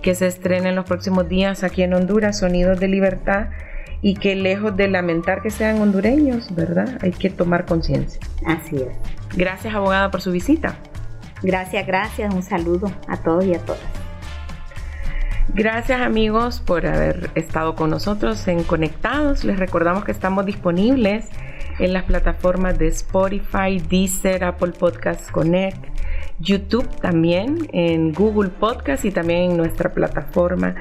que 0.00 0.14
se 0.14 0.26
estrena 0.26 0.70
en 0.70 0.76
los 0.76 0.86
próximos 0.86 1.28
días 1.28 1.62
aquí 1.64 1.82
en 1.82 1.92
Honduras, 1.92 2.38
Sonidos 2.38 2.80
de 2.80 2.88
Libertad, 2.88 3.48
y 4.00 4.14
que 4.14 4.36
lejos 4.36 4.76
de 4.76 4.88
lamentar 4.88 5.42
que 5.42 5.50
sean 5.50 5.80
hondureños, 5.80 6.54
¿verdad? 6.54 6.98
Hay 7.02 7.12
que 7.12 7.28
tomar 7.28 7.66
conciencia. 7.66 8.20
Así 8.46 8.76
es. 8.76 8.96
Gracias, 9.36 9.74
abogada, 9.74 10.10
por 10.10 10.20
su 10.20 10.30
visita. 10.30 10.76
Gracias, 11.42 11.86
gracias. 11.86 12.32
Un 12.32 12.42
saludo 12.42 12.90
a 13.08 13.16
todos 13.16 13.44
y 13.44 13.54
a 13.54 13.58
todas. 13.58 14.05
Gracias 15.54 16.00
amigos 16.00 16.60
por 16.60 16.86
haber 16.86 17.30
estado 17.34 17.74
con 17.76 17.90
nosotros 17.90 18.46
en 18.48 18.64
Conectados. 18.64 19.44
Les 19.44 19.58
recordamos 19.58 20.04
que 20.04 20.12
estamos 20.12 20.44
disponibles 20.44 21.26
en 21.78 21.92
las 21.92 22.04
plataformas 22.04 22.78
de 22.78 22.88
Spotify, 22.88 23.78
Deezer, 23.88 24.44
Apple 24.44 24.72
Podcasts 24.72 25.30
Connect, 25.30 25.84
YouTube 26.40 26.88
también, 27.00 27.68
en 27.72 28.12
Google 28.12 28.50
Podcast 28.50 29.04
y 29.04 29.10
también 29.10 29.52
en 29.52 29.56
nuestra 29.56 29.92
plataforma 29.92 30.74